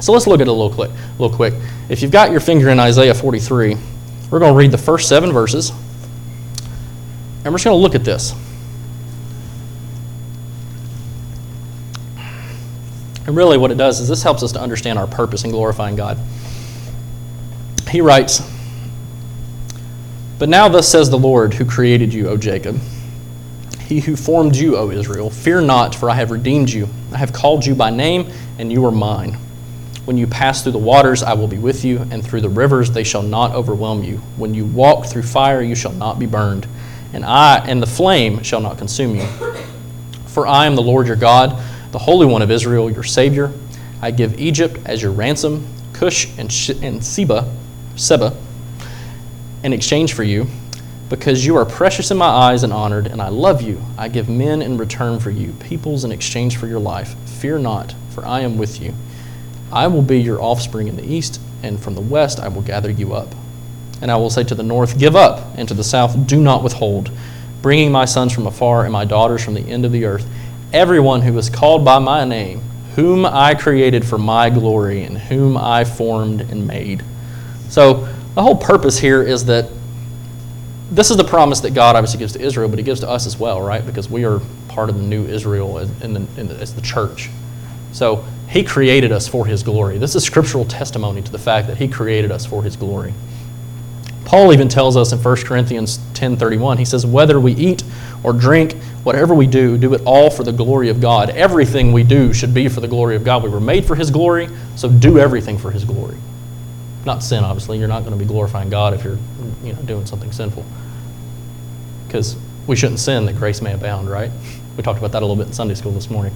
So 0.02 0.12
let's 0.12 0.28
look 0.28 0.42
at 0.42 0.48
it 0.48 0.50
a 0.50 0.54
little 0.54 0.74
quick. 0.74 0.92
A 0.92 1.22
little 1.22 1.36
quick. 1.36 1.54
If 1.88 2.02
you've 2.02 2.12
got 2.12 2.32
your 2.32 2.42
finger 2.42 2.70
in 2.70 2.80
Isaiah 2.80 3.14
43, 3.14 3.78
we're 4.30 4.40
going 4.40 4.52
to 4.52 4.58
read 4.58 4.72
the 4.72 4.78
first 4.78 5.08
seven 5.08 5.32
verses, 5.32 5.70
and 5.70 7.46
we're 7.46 7.54
just 7.54 7.64
going 7.64 7.78
to 7.78 7.82
look 7.82 7.96
at 7.96 8.04
this. 8.04 8.34
And 13.26 13.36
really, 13.36 13.58
what 13.58 13.72
it 13.72 13.78
does 13.78 14.00
is 14.02 14.10
this 14.10 14.22
helps 14.22 14.44
us 14.44 14.52
to 14.54 14.62
understand 14.62 15.00
our 15.00 15.08
purpose 15.08 15.46
in 15.46 15.52
glorifying 15.52 15.96
God 15.96 16.18
he 17.90 18.02
writes, 18.02 18.42
But 20.40 20.50
now 20.50 20.68
thus 20.68 20.88
says 20.88 21.10
the 21.10 21.18
Lord 21.18 21.54
who 21.54 21.66
created 21.66 22.14
you, 22.14 22.30
O 22.30 22.38
Jacob, 22.38 22.80
he 23.82 24.02
who 24.02 24.16
formed 24.16 24.56
you, 24.56 24.76
O 24.76 24.92
Israel, 24.92 25.30
fear 25.30 25.62
not, 25.62 25.96
for 25.96 26.10
I 26.10 26.16
have 26.16 26.32
redeemed 26.32 26.70
you. 26.70 26.90
I 27.14 27.18
have 27.18 27.32
called 27.32 27.66
you 27.66 27.74
by 27.74 27.90
name, 27.90 28.32
and 28.60 28.72
you 28.72 28.86
are 28.86 28.92
mine. 28.92 29.38
When 30.04 30.18
you 30.18 30.28
pass 30.28 30.64
through 30.64 30.74
the 30.74 30.78
waters, 30.78 31.24
I 31.24 31.34
will 31.34 31.48
be 31.48 31.58
with 31.58 31.86
you, 31.86 32.00
and 32.12 32.26
through 32.26 32.42
the 32.42 32.50
rivers, 32.50 32.92
they 32.92 33.04
shall 33.04 33.24
not 33.24 33.54
overwhelm 33.54 34.04
you. 34.04 34.18
When 34.36 34.54
you 34.54 34.66
walk 34.66 35.06
through 35.06 35.24
fire, 35.24 35.62
you 35.62 35.76
shall 35.76 35.94
not 35.94 36.20
be 36.20 36.26
burned, 36.26 36.68
and 37.14 37.26
I 37.26 37.60
and 37.60 37.82
the 37.82 37.88
flame 37.88 38.44
shall 38.44 38.62
not 38.62 38.78
consume 38.78 39.16
you. 39.16 39.26
For 40.28 40.46
I 40.46 40.66
am 40.66 40.76
the 40.76 40.82
Lord 40.82 41.08
your 41.08 41.16
God, 41.16 41.62
the 41.92 42.00
Holy 42.00 42.26
One 42.26 42.42
of 42.42 42.52
Israel, 42.52 42.92
your 42.92 43.04
Savior. 43.04 43.52
I 44.02 44.12
give 44.12 44.40
Egypt 44.40 44.80
as 44.86 45.02
your 45.02 45.12
ransom, 45.12 45.68
Cush 45.94 46.28
and, 46.38 46.52
and 46.84 47.04
Seba 47.98 48.36
in 49.64 49.74
exchange 49.74 50.14
for 50.14 50.24
you, 50.24 50.48
because 51.10 51.46
you 51.46 51.56
are 51.58 51.66
precious 51.66 52.12
in 52.12 52.18
my 52.18 52.28
eyes 52.28 52.64
and 52.64 52.72
honored, 52.72 53.08
and 53.08 53.22
I 53.22 53.30
love 53.30 53.62
you. 53.62 53.82
I 53.98 54.08
give 54.08 54.30
men 54.30 54.62
in 54.62 54.78
return 54.78 55.20
for 55.20 55.32
you, 55.32 55.54
peoples 55.54 56.04
in 56.04 56.12
exchange 56.12 56.58
for 56.58 56.68
your 56.68 56.80
life. 56.80 57.16
Fear 57.26 57.60
not, 57.60 57.96
for 58.12 58.26
I 58.26 58.42
am 58.42 58.58
with 58.58 58.82
you. 58.82 58.94
I 59.72 59.88
will 59.88 60.02
be 60.02 60.20
your 60.20 60.42
offspring 60.42 60.88
in 60.88 60.96
the 60.96 61.06
east, 61.06 61.42
and 61.64 61.80
from 61.80 61.96
the 61.96 62.02
west 62.02 62.40
I 62.40 62.48
will 62.50 62.62
gather 62.62 62.90
you 62.90 63.14
up. 63.14 63.34
And 64.02 64.12
I 64.12 64.18
will 64.18 64.30
say 64.30 64.44
to 64.44 64.56
the 64.56 64.64
north, 64.64 65.00
Give 65.00 65.16
up, 65.16 65.58
and 65.58 65.68
to 65.68 65.74
the 65.74 65.84
south, 65.84 66.28
Do 66.28 66.40
not 66.40 66.64
withhold, 66.64 67.10
bringing 67.62 67.92
my 67.92 68.06
sons 68.06 68.32
from 68.32 68.46
afar 68.46 68.84
and 68.84 68.94
my 68.94 69.06
daughters 69.06 69.44
from 69.44 69.56
the 69.56 69.62
end 69.62 69.86
of 69.86 69.92
the 69.92 70.06
earth. 70.06 70.28
Everyone 70.72 71.22
who 71.22 71.38
is 71.38 71.50
called 71.50 71.84
by 71.84 72.00
my 72.00 72.26
name, 72.26 72.62
whom 72.96 73.26
I 73.26 73.56
created 73.56 74.06
for 74.06 74.18
my 74.18 74.50
glory, 74.50 75.04
and 75.04 75.18
whom 75.18 75.58
I 75.58 75.84
formed 75.84 76.42
and 76.42 76.68
made. 76.68 77.04
So 77.70 78.08
the 78.36 78.42
whole 78.42 78.56
purpose 78.56 79.00
here 79.00 79.24
is 79.24 79.46
that 79.46 79.70
this 80.92 81.12
is 81.12 81.18
the 81.18 81.24
promise 81.24 81.60
that 81.62 81.74
God 81.74 81.96
obviously 81.96 82.20
gives 82.20 82.34
to 82.34 82.42
Israel, 82.42 82.70
but 82.70 82.80
He 82.80 82.84
gives 82.84 83.02
to 83.02 83.10
us 83.10 83.26
as 83.26 83.38
well, 83.38 83.62
right? 83.62 83.86
Because 83.86 84.10
we 84.10 84.26
are 84.26 84.40
part 84.68 84.90
of 84.90 84.96
the 84.96 85.04
new 85.04 85.26
Israel 85.26 85.78
in 85.80 86.14
the, 86.14 86.28
in 86.38 86.48
the, 86.48 86.56
as 86.56 86.74
the 86.74 86.82
church. 86.82 87.30
So 87.92 88.24
He 88.50 88.64
created 88.64 89.12
us 89.12 89.28
for 89.28 89.46
His 89.46 89.64
glory. 89.64 89.98
This 89.98 90.16
is 90.16 90.24
scriptural 90.24 90.66
testimony 90.66 91.22
to 91.22 91.32
the 91.32 91.40
fact 91.40 91.68
that 91.68 91.78
He 91.78 91.88
created 91.88 92.32
us 92.32 92.46
for 92.46 92.64
His 92.64 92.76
glory. 92.76 93.14
Paul 94.24 94.52
even 94.52 94.68
tells 94.68 94.98
us 94.98 95.14
in 95.14 95.20
1 95.20 95.36
Corinthians 95.44 96.00
10:31, 96.14 96.78
he 96.78 96.86
says, 96.86 97.06
"Whether 97.06 97.40
we 97.40 97.54
eat 97.54 97.84
or 98.24 98.34
drink, 98.34 98.76
whatever 99.04 99.34
we 99.34 99.48
do, 99.48 99.78
do 99.78 99.94
it 99.94 100.02
all 100.04 100.30
for 100.30 100.44
the 100.44 100.52
glory 100.52 100.90
of 100.90 101.00
God. 101.00 101.30
Everything 101.30 101.94
we 101.94 102.04
do 102.04 102.34
should 102.34 102.54
be 102.54 102.68
for 102.68 102.82
the 102.82 102.90
glory 102.90 103.16
of 103.16 103.24
God. 103.24 103.42
We 103.42 103.50
were 103.50 103.62
made 103.62 103.86
for 103.86 103.96
His 103.96 104.12
glory, 104.12 104.50
so 104.76 104.90
do 104.90 105.18
everything 105.18 105.58
for 105.58 105.72
His 105.72 105.86
glory." 105.86 106.18
Not 107.08 107.24
sin, 107.24 107.44
obviously. 107.44 107.80
You're 107.80 107.88
not 107.88 108.04
going 108.04 108.14
to 108.14 108.20
be 108.20 108.26
glorifying 108.26 108.70
God 108.70 108.94
if 108.94 109.04
you're 109.04 109.18
you 109.64 109.74
know, 109.74 109.82
doing 109.82 110.06
something 110.06 110.32
sinful. 110.32 110.64
Because 112.06 112.38
we 112.68 112.76
shouldn't 112.76 113.00
sin 113.00 113.26
that 113.26 113.38
grace 113.38 113.62
may 113.62 113.74
abound, 113.74 114.10
right? 114.10 114.30
We 114.76 114.84
talked 114.84 115.00
about 115.00 115.14
that 115.14 115.24
a 115.24 115.26
little 115.26 115.36
bit 115.36 115.48
in 115.48 115.54
Sunday 115.54 115.74
school 115.74 115.92
this 115.92 116.10
morning. 116.10 116.34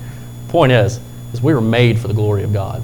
Point 0.48 0.72
is, 0.72 1.00
is 1.34 1.42
we 1.42 1.54
were 1.54 1.62
made 1.62 2.00
for 2.00 2.08
the 2.08 2.14
glory 2.14 2.44
of 2.44 2.52
God. 2.52 2.82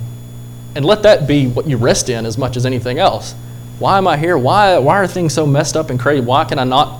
And 0.76 0.86
let 0.86 1.04
that 1.04 1.28
be 1.28 1.47
what 1.47 1.67
you 1.67 1.78
rest 1.78 2.10
in 2.10 2.26
as 2.26 2.38
much 2.38 2.56
as 2.56 2.65
anything 2.65 3.00
else. 3.00 3.34
Why 3.80 3.97
am 3.97 4.08
I 4.08 4.17
here? 4.17 4.38
Why, 4.38 4.78
why 4.78 4.97
are 4.97 5.08
things 5.08 5.34
so 5.34 5.47
messed 5.47 5.76
up 5.76 5.89
and 5.89 6.00
crazy? 6.00 6.21
Why 6.21 6.45
can 6.45 6.60
I 6.60 6.63
not 6.63 7.00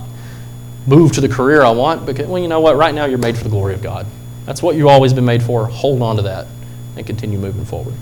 move 0.88 1.12
to 1.13 1.21
the 1.21 1.30
career 1.30 1.63
I 1.63 1.71
want? 1.71 2.06
Because, 2.06 2.28
well, 2.28 2.41
you 2.41 2.47
know 2.47 2.60
what? 2.60 2.76
Right 2.76 2.93
now, 2.93 3.06
you're 3.06 3.17
made 3.17 3.38
for 3.38 3.43
the 3.43 3.50
glory 3.50 3.73
of 3.73 3.82
God. 3.82 4.08
That's 4.45 4.63
what 4.63 4.76
you've 4.76 4.88
always 4.88 5.13
been 5.13 5.26
made 5.26 5.43
for. 5.43 5.67
Hold 5.67 6.02
on 6.02 6.15
to 6.15 6.21
that 6.23 6.47
and 6.95 7.06
continue 7.06 7.38
moving 7.38 7.65
forward. 7.65 7.93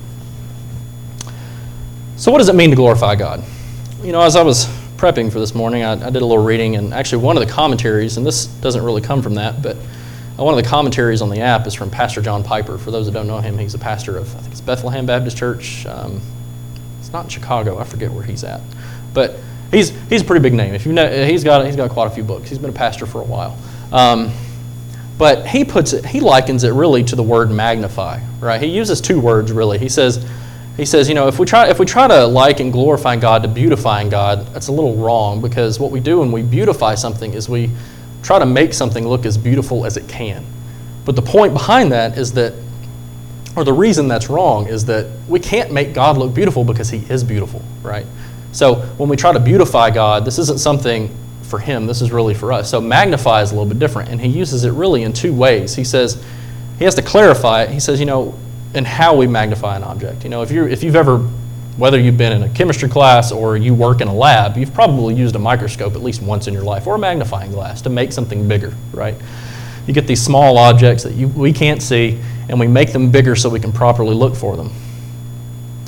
So, 2.17 2.31
what 2.31 2.37
does 2.37 2.47
it 2.47 2.55
mean 2.55 2.69
to 2.69 2.75
glorify 2.75 3.15
God? 3.15 3.43
You 4.01 4.13
know, 4.13 4.21
as 4.21 4.35
I 4.35 4.41
was 4.41 4.65
prepping 4.95 5.31
for 5.31 5.39
this 5.39 5.53
morning, 5.53 5.83
I, 5.83 5.93
I, 5.93 6.09
did 6.09 6.21
a 6.21 6.25
little 6.25 6.43
reading, 6.43 6.77
and 6.77 6.93
actually, 6.93 7.23
one 7.23 7.35
of 7.35 7.45
the 7.45 7.51
commentaries, 7.51 8.15
and 8.15 8.25
this 8.25 8.45
doesn't 8.45 8.83
really 8.83 9.01
come 9.01 9.21
from 9.21 9.35
that, 9.35 9.61
but 9.61 9.75
one 10.37 10.57
of 10.57 10.63
the 10.63 10.69
commentaries 10.69 11.21
on 11.21 11.29
the 11.29 11.41
app 11.41 11.67
is 11.67 11.73
from 11.73 11.89
Pastor 11.89 12.21
John 12.21 12.43
Piper. 12.43 12.77
For 12.77 12.91
those 12.91 13.05
that 13.05 13.13
don't 13.13 13.27
know 13.27 13.39
him, 13.39 13.57
he's 13.57 13.73
a 13.73 13.79
pastor 13.79 14.17
of, 14.17 14.33
I 14.35 14.39
think 14.39 14.51
it's 14.51 14.61
Bethlehem 14.61 15.05
Baptist 15.05 15.37
Church. 15.37 15.85
Um, 15.85 16.21
it's 16.99 17.11
not 17.11 17.25
in 17.25 17.29
Chicago, 17.29 17.77
I 17.79 17.83
forget 17.83 18.11
where 18.11 18.23
he's 18.23 18.43
at. 18.43 18.61
But 19.13 19.37
he's, 19.71 19.89
he's 20.09 20.21
a 20.21 20.25
pretty 20.25 20.41
big 20.41 20.53
name. 20.53 20.73
If 20.73 20.85
you 20.85 20.93
know, 20.93 21.25
he's, 21.25 21.43
got, 21.43 21.65
he's 21.65 21.77
got 21.77 21.89
quite 21.89 22.07
a 22.07 22.09
few 22.09 22.23
books. 22.23 22.49
He's 22.49 22.57
been 22.57 22.69
a 22.69 22.73
pastor 22.73 23.05
for 23.05 23.21
a 23.21 23.25
while. 23.25 23.57
Um, 23.93 24.33
but 25.17 25.47
he 25.47 25.63
puts 25.63 25.93
it, 25.93 26.05
he 26.05 26.19
likens 26.19 26.65
it 26.65 26.71
really 26.71 27.03
to 27.05 27.15
the 27.15 27.23
word 27.23 27.49
magnify, 27.49 28.21
right? 28.39 28.61
He 28.61 28.67
uses 28.67 28.99
two 28.99 29.19
words 29.21 29.53
really. 29.53 29.79
He 29.79 29.87
says, 29.87 30.25
he 30.77 30.85
says, 30.85 31.07
you 31.07 31.15
know, 31.15 31.27
if 31.27 31.39
we 31.39 31.45
try 31.45 31.69
if 31.69 31.79
we 31.79 31.85
try 31.85 32.07
to 32.07 32.25
like 32.25 32.59
and 32.59 32.71
glorify 32.71 33.15
God 33.15 33.43
to 33.43 33.47
beautifying 33.47 34.09
God, 34.09 34.47
that's 34.47 34.67
a 34.67 34.71
little 34.71 34.95
wrong 34.95 35.41
because 35.41 35.79
what 35.79 35.91
we 35.91 35.99
do 35.99 36.19
when 36.19 36.31
we 36.31 36.41
beautify 36.41 36.95
something 36.95 37.33
is 37.33 37.47
we 37.47 37.69
try 38.23 38.39
to 38.39 38.45
make 38.45 38.73
something 38.73 39.07
look 39.07 39.25
as 39.25 39.37
beautiful 39.37 39.85
as 39.85 39.97
it 39.97 40.07
can. 40.07 40.45
But 41.05 41.15
the 41.15 41.21
point 41.21 41.53
behind 41.53 41.91
that 41.91 42.17
is 42.17 42.33
that 42.33 42.53
or 43.55 43.63
the 43.63 43.73
reason 43.73 44.07
that's 44.07 44.29
wrong 44.29 44.67
is 44.67 44.85
that 44.85 45.09
we 45.29 45.39
can't 45.39 45.71
make 45.71 45.93
God 45.93 46.17
look 46.17 46.33
beautiful 46.33 46.63
because 46.63 46.89
he 46.89 46.97
is 47.09 47.23
beautiful, 47.23 47.61
right? 47.81 48.05
So 48.51 48.75
when 48.97 49.07
we 49.07 49.15
try 49.15 49.31
to 49.31 49.39
beautify 49.39 49.91
God, 49.91 50.25
this 50.25 50.39
isn't 50.39 50.59
something 50.59 51.15
for 51.43 51.59
him, 51.59 51.85
this 51.85 52.01
is 52.01 52.11
really 52.11 52.33
for 52.33 52.51
us. 52.51 52.69
So 52.69 52.81
magnify 52.81 53.41
is 53.43 53.51
a 53.51 53.55
little 53.55 53.69
bit 53.69 53.79
different, 53.79 54.09
and 54.09 54.19
he 54.19 54.27
uses 54.27 54.65
it 54.65 54.71
really 54.71 55.03
in 55.03 55.13
two 55.13 55.33
ways. 55.33 55.75
He 55.75 55.83
says, 55.83 56.21
he 56.79 56.83
has 56.83 56.95
to 56.95 57.01
clarify 57.01 57.63
it. 57.63 57.69
He 57.69 57.79
says, 57.79 57.99
you 57.99 58.05
know, 58.05 58.37
and 58.75 58.85
how 58.85 59.15
we 59.15 59.27
magnify 59.27 59.75
an 59.75 59.83
object. 59.83 60.23
You 60.23 60.29
know, 60.29 60.41
if, 60.41 60.51
you're, 60.51 60.67
if 60.67 60.83
you've 60.83 60.95
ever, 60.95 61.19
whether 61.77 61.99
you've 61.99 62.17
been 62.17 62.33
in 62.33 62.43
a 62.43 62.49
chemistry 62.49 62.89
class 62.89 63.31
or 63.31 63.57
you 63.57 63.73
work 63.73 64.01
in 64.01 64.07
a 64.07 64.13
lab, 64.13 64.57
you've 64.57 64.73
probably 64.73 65.15
used 65.15 65.35
a 65.35 65.39
microscope 65.39 65.95
at 65.95 66.03
least 66.03 66.21
once 66.21 66.47
in 66.47 66.53
your 66.53 66.63
life 66.63 66.87
or 66.87 66.95
a 66.95 66.99
magnifying 66.99 67.51
glass 67.51 67.81
to 67.83 67.89
make 67.89 68.11
something 68.11 68.47
bigger, 68.47 68.73
right? 68.91 69.15
You 69.87 69.93
get 69.93 70.07
these 70.07 70.21
small 70.21 70.57
objects 70.57 71.03
that 71.03 71.13
you, 71.13 71.27
we 71.29 71.53
can't 71.53 71.81
see, 71.81 72.19
and 72.49 72.59
we 72.59 72.67
make 72.67 72.91
them 72.91 73.11
bigger 73.11 73.35
so 73.35 73.49
we 73.49 73.59
can 73.59 73.71
properly 73.71 74.15
look 74.15 74.35
for 74.35 74.57
them. 74.57 74.71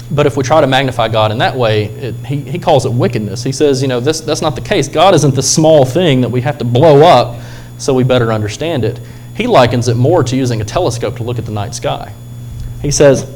But 0.10 0.26
if 0.26 0.38
we 0.38 0.44
try 0.44 0.62
to 0.62 0.68
magnify 0.68 1.10
God 1.10 1.32
in 1.32 1.40
that 1.40 1.56
way, 1.56 1.86
it, 1.86 2.16
he, 2.26 2.40
he 2.40 2.60
calls 2.60 2.86
it 2.86 2.92
wickedness. 2.92 3.44
He 3.44 3.52
says, 3.52 3.82
you 3.82 3.88
know, 3.88 4.00
this, 4.00 4.22
that's 4.22 4.42
not 4.42 4.56
the 4.56 4.62
case. 4.62 4.88
God 4.88 5.14
isn't 5.16 5.36
the 5.36 5.44
small 5.44 5.84
thing 5.84 6.22
that 6.22 6.30
we 6.30 6.42
have 6.42 6.58
to 6.60 6.66
blow 6.66 7.02
up 7.02 7.42
so 7.78 7.94
we 7.94 8.04
better 8.04 8.32
understand 8.32 8.86
it. 8.86 9.00
He 9.36 9.48
likens 9.48 9.88
it 9.88 9.98
more 9.98 10.24
to 10.24 10.36
using 10.36 10.62
a 10.62 10.66
telescope 10.66 11.18
to 11.18 11.24
look 11.24 11.38
at 11.38 11.46
the 11.46 11.52
night 11.52 11.76
sky. 11.76 12.14
He 12.82 12.92
says, 12.92 13.34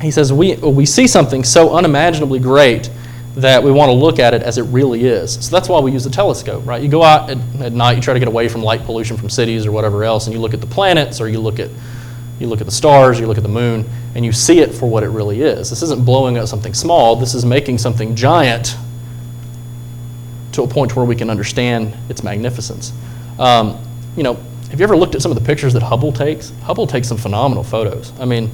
he 0.00 0.10
says 0.10 0.32
we, 0.32 0.56
we 0.56 0.86
see 0.86 1.06
something 1.06 1.44
so 1.44 1.74
unimaginably 1.74 2.38
great 2.38 2.90
that 3.36 3.62
we 3.62 3.72
want 3.72 3.88
to 3.88 3.94
look 3.94 4.18
at 4.18 4.32
it 4.32 4.42
as 4.42 4.58
it 4.58 4.62
really 4.62 5.04
is. 5.04 5.44
So 5.44 5.50
that's 5.50 5.68
why 5.68 5.80
we 5.80 5.90
use 5.90 6.04
the 6.04 6.10
telescope, 6.10 6.64
right? 6.66 6.80
You 6.80 6.88
go 6.88 7.02
out 7.02 7.30
at, 7.30 7.38
at, 7.60 7.72
night, 7.72 7.96
you 7.96 8.02
try 8.02 8.14
to 8.14 8.20
get 8.20 8.28
away 8.28 8.48
from 8.48 8.62
light 8.62 8.84
pollution 8.84 9.16
from 9.16 9.28
cities 9.28 9.66
or 9.66 9.72
whatever 9.72 10.04
else, 10.04 10.26
and 10.26 10.34
you 10.34 10.40
look 10.40 10.54
at 10.54 10.60
the 10.60 10.66
planets 10.66 11.20
or 11.20 11.28
you 11.28 11.40
look 11.40 11.58
at 11.58 11.70
you 12.40 12.48
look 12.48 12.60
at 12.60 12.66
the 12.66 12.72
stars, 12.72 13.20
you 13.20 13.28
look 13.28 13.36
at 13.36 13.44
the 13.44 13.48
moon, 13.48 13.88
and 14.16 14.24
you 14.24 14.32
see 14.32 14.58
it 14.58 14.74
for 14.74 14.86
what 14.86 15.04
it 15.04 15.08
really 15.08 15.40
is. 15.40 15.70
This 15.70 15.82
isn't 15.82 16.04
blowing 16.04 16.36
up 16.36 16.48
something 16.48 16.74
small, 16.74 17.16
this 17.16 17.34
is 17.34 17.44
making 17.44 17.78
something 17.78 18.16
giant 18.16 18.76
to 20.52 20.62
a 20.62 20.68
point 20.68 20.94
where 20.96 21.04
we 21.04 21.14
can 21.16 21.30
understand 21.30 21.96
its 22.08 22.22
magnificence. 22.22 22.92
Um, 23.38 23.78
you 24.16 24.22
know, 24.22 24.36
have 24.74 24.80
you 24.80 24.84
ever 24.84 24.96
looked 24.96 25.14
at 25.14 25.22
some 25.22 25.30
of 25.30 25.38
the 25.38 25.44
pictures 25.44 25.72
that 25.74 25.84
Hubble 25.84 26.10
takes? 26.10 26.50
Hubble 26.64 26.88
takes 26.88 27.06
some 27.06 27.16
phenomenal 27.16 27.62
photos. 27.62 28.12
I 28.18 28.24
mean, 28.24 28.50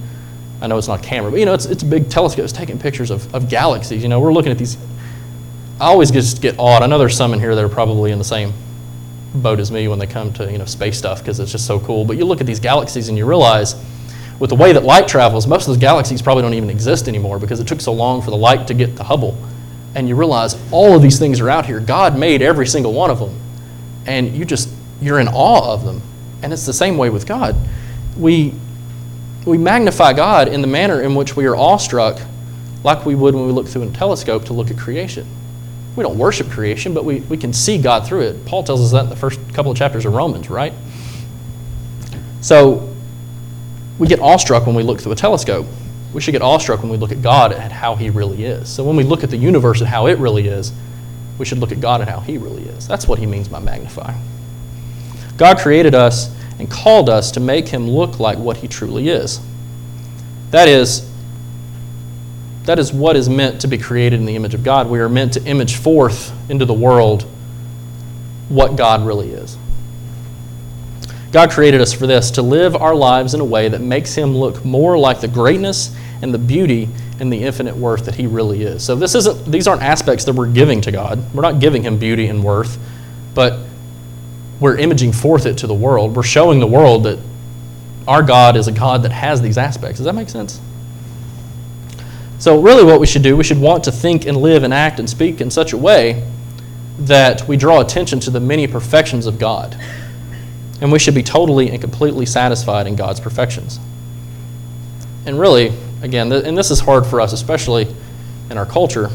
I 0.61 0.67
know 0.67 0.77
it's 0.77 0.87
not 0.87 1.01
a 1.01 1.03
camera, 1.03 1.31
but 1.31 1.41
you 1.41 1.47
know, 1.47 1.55
it's, 1.55 1.65
it's 1.65 1.83
a 1.83 1.87
big 1.87 2.11
telescope. 2.11 2.45
It's 2.45 2.53
taking 2.53 2.79
pictures 2.79 3.11
of, 3.11 3.35
of 3.35 3.49
galaxies. 3.49 4.03
You 4.03 4.11
know, 4.11 4.21
we're 4.21 4.35
looking 4.35 4.53
at 4.53 4.59
these. 4.59 4.77
I 5.81 5.87
always 5.87 6.11
just 6.11 6.43
get 6.43 6.59
awed. 6.59 6.83
I 6.83 6.87
know 6.89 6.99
there's 6.99 7.17
some 7.17 7.33
in 7.33 7.41
here 7.41 7.55
that 7.55 7.65
are 7.65 7.71
probably 7.71 8.13
in 8.13 8.19
the 8.19 8.25
same 8.25 8.53
boat 9.35 9.61
as 9.61 9.71
me 9.71 9.89
when 9.89 9.99
they 9.99 10.07
come 10.07 10.31
to 10.35 10.53
you 10.53 10.59
know 10.59 10.67
space 10.67 10.99
stuff 10.99 11.21
because 11.21 11.41
it's 11.41 11.53
just 11.53 11.67
so 11.67 11.81
cool. 11.81 12.05
But 12.05 12.19
you 12.19 12.27
look 12.27 12.43
at 12.43 12.47
these 12.47 12.61
galaxies 12.61 13.09
and 13.09 13.17
you 13.17 13.25
realize, 13.25 13.75
with 14.39 14.51
the 14.51 14.57
way 14.57 14.75
that 14.75 14.85
light 14.85 15.09
travels, 15.09 15.47
most 15.47 15.63
of 15.63 15.69
those 15.69 15.79
galaxies 15.79 16.21
probably 16.21 16.43
don't 16.43 16.53
even 16.53 16.69
exist 16.69 17.09
anymore 17.09 17.39
because 17.39 17.61
it 17.61 17.67
took 17.67 17.81
so 17.81 17.95
long 17.95 18.21
for 18.21 18.29
the 18.29 18.37
light 18.37 18.67
to 18.67 18.75
get 18.75 18.95
to 18.99 19.05
Hubble. 19.05 19.39
And 19.95 20.07
you 20.07 20.17
realize 20.17 20.55
all 20.71 20.95
of 20.95 21.01
these 21.01 21.19
things 21.19 21.41
are 21.41 21.49
out 21.49 21.65
here. 21.65 21.81
God 21.81 22.19
made 22.19 22.43
every 22.43 22.67
single 22.67 22.93
one 22.93 23.09
of 23.11 23.19
them, 23.19 23.41
and 24.05 24.37
you 24.37 24.45
just 24.45 24.69
you're 25.01 25.19
in 25.19 25.29
awe 25.29 25.73
of 25.73 25.87
them. 25.87 26.03
And 26.43 26.53
it's 26.53 26.67
the 26.67 26.73
same 26.73 26.97
way 26.97 27.11
with 27.11 27.27
God. 27.27 27.57
We, 28.17 28.55
we 29.47 29.59
magnify 29.59 30.13
God 30.13 30.49
in 30.49 30.61
the 30.61 30.67
manner 30.67 31.03
in 31.03 31.15
which 31.15 31.37
we 31.37 31.47
are 31.47 31.57
awestruck, 31.57 32.21
like 32.85 33.05
we 33.05 33.15
would 33.15 33.35
when 33.35 33.47
we 33.47 33.53
look 33.53 33.67
through 33.67 33.83
a 33.83 33.91
telescope 33.91 34.45
to 34.47 34.53
look 34.53 34.71
at 34.71 34.79
creation. 34.79 35.27
We 35.97 36.05
don't 36.05 36.19
worship 36.19 36.49
creation, 36.51 36.95
but 36.95 37.05
we, 37.05 37.21
we 37.21 37.37
can 37.37 37.53
see 37.53 37.79
God 37.79 38.07
through 38.07 38.23
it. 38.23 38.47
Paul 38.47 38.63
tells 38.63 38.81
us 38.81 38.93
that 38.93 39.05
in 39.05 39.11
the 39.11 39.17
first 39.17 39.41
couple 39.53 39.73
of 39.73 39.79
chapters 39.79 40.07
of 40.07 40.15
Romans, 40.15 40.49
right? 40.49 40.73
So 42.41 42.95
we 43.99 44.09
get 44.09 44.21
awestruck 44.21 44.67
when 44.67 44.75
we 44.75 44.83
look 44.83 45.01
through 45.01 45.13
a 45.13 45.17
telescope. 45.17 45.67
We 46.15 46.21
should 46.21 46.33
get 46.33 46.43
awestruck 46.43 46.81
when 46.81 46.91
we 46.91 46.97
look 46.97 47.13
at 47.13 47.23
God 47.23 47.53
at 47.53 47.71
how 47.71 47.97
He 47.97 48.11
really 48.11 48.45
is. 48.45 48.69
So 48.69 48.83
when 48.85 48.97
we 48.97 49.05
look 49.05 49.23
at 49.23 49.31
the 49.31 49.37
universe 49.37 49.81
and 49.81 49.89
how 49.89 50.07
it 50.07 50.19
really 50.19 50.49
is, 50.49 50.73
we 51.39 51.45
should 51.45 51.59
look 51.59 51.73
at 51.73 51.81
God 51.81 52.01
and 52.01 52.09
how 52.09 52.21
He 52.21 52.39
really 52.39 52.63
is. 52.63 52.87
That's 52.89 53.07
what 53.07 53.19
He 53.19 53.27
means 53.27 53.49
by 53.49 53.61
magnifying. 53.61 54.21
God 55.41 55.57
created 55.57 55.95
us 55.95 56.31
and 56.59 56.71
called 56.71 57.09
us 57.09 57.31
to 57.31 57.41
make 57.41 57.67
him 57.67 57.89
look 57.89 58.21
like 58.21 58.37
what 58.37 58.59
he 58.59 58.69
truly 58.69 59.09
is. 59.09 59.41
That 60.51 60.69
is, 60.69 61.11
that 62.65 62.79
is 62.79 62.93
what 62.93 63.17
is 63.17 63.31
meant 63.31 63.63
to 63.63 63.67
be 63.67 63.79
created 63.79 64.21
in 64.21 64.27
the 64.27 64.37
image 64.37 64.53
of 64.53 64.63
God. 64.63 64.91
We 64.91 65.01
are 65.01 65.09
meant 65.09 65.33
to 65.33 65.45
image 65.47 65.77
forth 65.77 66.31
into 66.51 66.67
the 66.67 66.75
world 66.75 67.23
what 68.51 68.77
God 68.77 69.07
really 69.07 69.31
is. 69.31 69.57
God 71.33 71.51
created 71.51 71.81
us 71.81 71.95
for 71.95 72.07
this 72.07 72.33
to 72.33 72.43
live 72.43 72.77
our 72.77 72.95
lives 72.95 73.33
in 73.33 73.41
a 73.41 73.45
way 73.45 73.71
that 73.71 73.81
makes 73.81 74.15
him 74.15 74.37
look 74.37 74.63
more 74.63 74.99
like 74.99 75.23
the 75.23 75.29
greatness 75.29 75.97
and 76.21 76.35
the 76.35 76.39
beauty 76.39 76.87
and 77.19 77.33
the 77.33 77.45
infinite 77.45 77.75
worth 77.75 78.05
that 78.05 78.17
he 78.17 78.27
really 78.27 78.63
is. 78.63 78.85
So 78.85 78.95
this 78.95 79.15
isn't 79.15 79.51
these 79.51 79.67
aren't 79.67 79.81
aspects 79.81 80.27
that 80.27 80.35
we're 80.35 80.53
giving 80.53 80.83
to 80.83 80.93
God. 80.93 81.33
We're 81.33 81.41
not 81.41 81.61
giving 81.61 81.83
him 81.83 81.99
beauty 81.99 82.27
and 82.27 82.45
worth, 82.45 82.79
but 83.33 83.70
we're 84.61 84.77
imaging 84.77 85.13
forth 85.13 85.47
it 85.47 85.59
to 85.59 85.67
the 85.67 85.75
world. 85.75 86.15
We're 86.15 86.23
showing 86.23 86.61
the 86.61 86.67
world 86.67 87.05
that 87.05 87.19
our 88.07 88.23
God 88.23 88.57
is 88.57 88.69
a 88.69 88.73
God 88.73 89.03
that 89.03 89.13
has 89.13 89.41
these 89.41 89.57
aspects. 89.57 89.99
Does 89.99 90.05
that 90.05 90.15
make 90.15 90.29
sense? 90.29 90.61
So, 92.39 92.61
really, 92.61 92.85
what 92.85 93.01
we 93.01 93.07
should 93.07 93.23
do, 93.23 93.37
we 93.37 93.45
should 93.45 93.61
want 93.61 93.85
to 93.85 93.93
think 93.93 94.27
and 94.27 94.37
live 94.37 94.63
and 94.63 94.73
act 94.73 94.99
and 94.99 95.09
speak 95.09 95.41
in 95.41 95.51
such 95.51 95.73
a 95.73 95.77
way 95.77 96.27
that 97.01 97.47
we 97.49 97.57
draw 97.57 97.81
attention 97.81 98.21
to 98.21 98.31
the 98.31 98.41
many 98.41 98.67
perfections 98.67 99.27
of 99.27 99.39
God. 99.39 99.77
And 100.81 100.91
we 100.91 100.99
should 100.99 101.15
be 101.15 101.23
totally 101.23 101.71
and 101.71 101.81
completely 101.81 102.25
satisfied 102.25 102.87
in 102.87 102.97
God's 102.97 103.21
perfections. 103.21 103.79
And 105.27 105.39
really, 105.39 105.73
again, 106.03 106.33
and 106.33 106.57
this 106.57 106.71
is 106.71 106.81
hard 106.81 107.07
for 107.07 107.21
us, 107.21 107.33
especially 107.33 107.95
in 108.51 108.57
our 108.57 108.67
culture, 108.67 109.11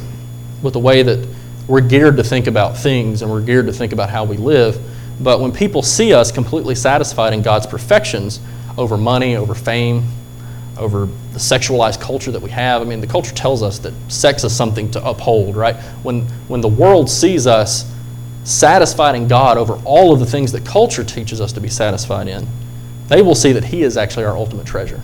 with 0.61 0.73
the 0.73 0.79
way 0.79 1.01
that 1.01 1.27
we're 1.67 1.81
geared 1.81 2.17
to 2.17 2.23
think 2.23 2.45
about 2.45 2.77
things 2.77 3.23
and 3.23 3.31
we're 3.31 3.41
geared 3.41 3.65
to 3.65 3.73
think 3.73 3.91
about 3.91 4.11
how 4.11 4.23
we 4.23 4.37
live 4.37 4.79
but 5.19 5.39
when 5.39 5.51
people 5.51 5.81
see 5.81 6.13
us 6.13 6.31
completely 6.31 6.75
satisfied 6.75 7.33
in 7.33 7.41
God's 7.41 7.65
perfections 7.65 8.39
over 8.77 8.97
money, 8.97 9.35
over 9.35 9.55
fame, 9.55 10.05
over 10.77 11.05
the 11.05 11.39
sexualized 11.39 12.01
culture 12.01 12.31
that 12.31 12.41
we 12.41 12.49
have, 12.49 12.81
I 12.81 12.85
mean, 12.85 12.99
the 12.99 13.07
culture 13.07 13.33
tells 13.33 13.63
us 13.63 13.79
that 13.79 13.93
sex 14.09 14.43
is 14.43 14.55
something 14.55 14.91
to 14.91 15.05
uphold, 15.05 15.55
right? 15.55 15.75
When, 16.03 16.23
when 16.47 16.61
the 16.61 16.67
world 16.67 17.09
sees 17.09 17.47
us 17.47 17.89
satisfied 18.43 19.15
in 19.15 19.27
God 19.27 19.57
over 19.57 19.79
all 19.85 20.13
of 20.13 20.19
the 20.19 20.25
things 20.25 20.51
that 20.51 20.65
culture 20.65 21.03
teaches 21.03 21.39
us 21.39 21.53
to 21.53 21.61
be 21.61 21.69
satisfied 21.69 22.27
in, 22.27 22.45
they 23.07 23.21
will 23.21 23.35
see 23.35 23.53
that 23.53 23.63
He 23.63 23.83
is 23.83 23.95
actually 23.95 24.25
our 24.25 24.35
ultimate 24.35 24.67
treasure. 24.67 25.01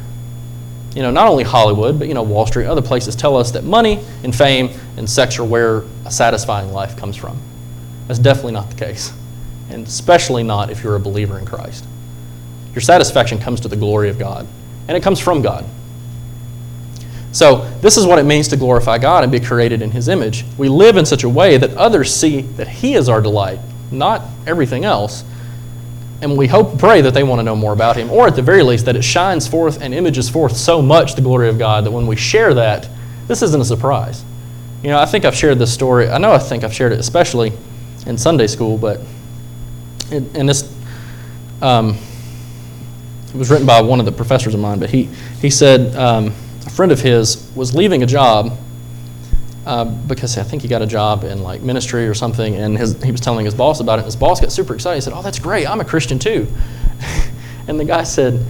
You 0.93 1.04
know, 1.04 1.12
not 1.12 1.30
only 1.30 1.45
Hollywood, 1.45 1.97
but, 1.97 2.10
you 2.10 2.13
know, 2.13 2.24
Wall 2.24 2.45
Street, 2.45 2.65
other 2.65 2.82
places 2.82 3.15
tell 3.15 3.38
us 3.38 3.52
that 3.52 3.63
money 3.63 4.04
and 4.26 4.36
fame 4.36 4.71
and 4.97 5.10
sex 5.10 5.39
are 5.39 5.45
where 5.45 5.84
a 6.06 6.12
satisfying 6.12 6.74
life 6.74 6.97
comes 6.97 7.15
from. 7.15 7.39
That's 8.08 8.19
definitely 8.19 8.52
not 8.52 8.69
the 8.69 8.76
case 8.76 9.13
and 9.73 9.88
especially 9.88 10.43
not 10.43 10.69
if 10.69 10.84
you're 10.84 10.95
a 10.95 10.99
believer 10.99 11.39
in 11.39 11.45
Christ. 11.45 11.86
Your 12.73 12.81
satisfaction 12.81 13.38
comes 13.38 13.62
to 13.62 13.67
the 13.67 13.75
glory 13.75 14.10
of 14.10 14.17
God, 14.17 14.47
and 14.88 14.95
it 14.97 15.03
comes 15.03 15.19
from 15.19 15.41
God. 15.41 15.65
So, 17.34 17.69
this 17.79 17.95
is 17.95 18.05
what 18.05 18.19
it 18.19 18.23
means 18.23 18.49
to 18.49 18.57
glorify 18.57 18.97
God 18.97 19.23
and 19.23 19.31
be 19.31 19.39
created 19.39 19.81
in 19.81 19.91
His 19.91 20.10
image. 20.10 20.43
We 20.57 20.67
live 20.67 20.97
in 20.97 21.05
such 21.05 21.23
a 21.23 21.29
way 21.29 21.57
that 21.57 21.73
others 21.75 22.13
see 22.13 22.41
that 22.41 22.67
He 22.67 22.95
is 22.95 23.07
our 23.07 23.21
delight, 23.21 23.60
not 23.89 24.23
everything 24.45 24.84
else. 24.84 25.23
And 26.21 26.38
we 26.38 26.47
hope, 26.47 26.71
and 26.71 26.79
pray 26.79 27.01
that 27.01 27.13
they 27.13 27.23
want 27.23 27.39
to 27.39 27.43
know 27.43 27.55
more 27.55 27.73
about 27.73 27.95
Him, 27.95 28.12
or 28.12 28.27
at 28.27 28.36
the 28.36 28.41
very 28.41 28.63
least, 28.63 28.86
that 28.86 28.97
it 28.97 29.03
shines 29.03 29.47
forth 29.47 29.81
and 29.81 29.93
images 29.93 30.29
forth 30.29 30.55
so 30.57 30.81
much 30.81 31.15
the 31.15 31.21
glory 31.21 31.47
of 31.47 31.57
God 31.57 31.86
that 31.86 31.91
when 31.91 32.05
we 32.05 32.15
share 32.17 32.53
that, 32.53 32.88
this 33.27 33.41
isn't 33.41 33.62
a 33.62 33.65
surprise. 33.65 34.23
You 34.84 34.89
know, 34.89 34.99
I 34.99 35.05
think 35.05 35.23
I've 35.23 35.36
shared 35.36 35.57
this 35.57 35.73
story. 35.73 36.10
I 36.10 36.17
know 36.17 36.34
I 36.34 36.39
think 36.39 36.63
I've 36.63 36.73
shared 36.73 36.91
it, 36.91 36.99
especially 36.99 37.53
in 38.07 38.17
Sunday 38.17 38.47
school, 38.47 38.77
but 38.77 38.99
and 40.12 40.50
this, 40.50 40.71
um, 41.62 41.97
it 43.34 43.36
was 43.36 43.50
written 43.50 43.65
by 43.65 43.82
one 43.82 44.00
of 44.00 44.06
the 44.06 44.12
professors 44.12 44.54
of 44.54 44.60
mine, 44.60 44.80
but 44.80 44.89
he, 44.89 45.04
he 45.41 45.50
said 45.50 45.95
um, 45.95 46.34
a 46.65 46.69
friend 46.69 46.91
of 46.91 47.00
his 47.00 47.50
was 47.56 47.74
leaving 47.74 48.04
a 48.04 48.06
job 48.06 48.58
uh, 49.65 49.86
because 49.86 50.38
I 50.38 50.43
think 50.43 50.63
he 50.63 50.67
got 50.67 50.82
a 50.82 50.88
job 50.88 51.24
in 51.24 51.43
like 51.43 51.62
ministry 51.62 52.08
or 52.08 52.13
something, 52.13 52.56
and 52.56 52.78
his, 52.78 53.02
he 53.04 53.12
was 53.12 53.21
telling 53.21 53.45
his 53.45 53.54
boss 53.54 53.80
about 53.80 54.00
it. 54.00 54.02
And 54.02 54.06
his 54.06 54.15
boss 54.15 54.41
got 54.41 54.52
super 54.52 54.74
excited. 54.74 54.95
He 54.95 55.02
said, 55.02 55.13
"Oh, 55.13 55.21
that's 55.21 55.39
great! 55.39 55.69
I'm 55.69 55.80
a 55.80 55.86
Christian 55.86 56.17
too." 56.19 56.47
and 57.67 57.80
the 57.80 57.86
guy 57.86 58.04
said, 58.04 58.43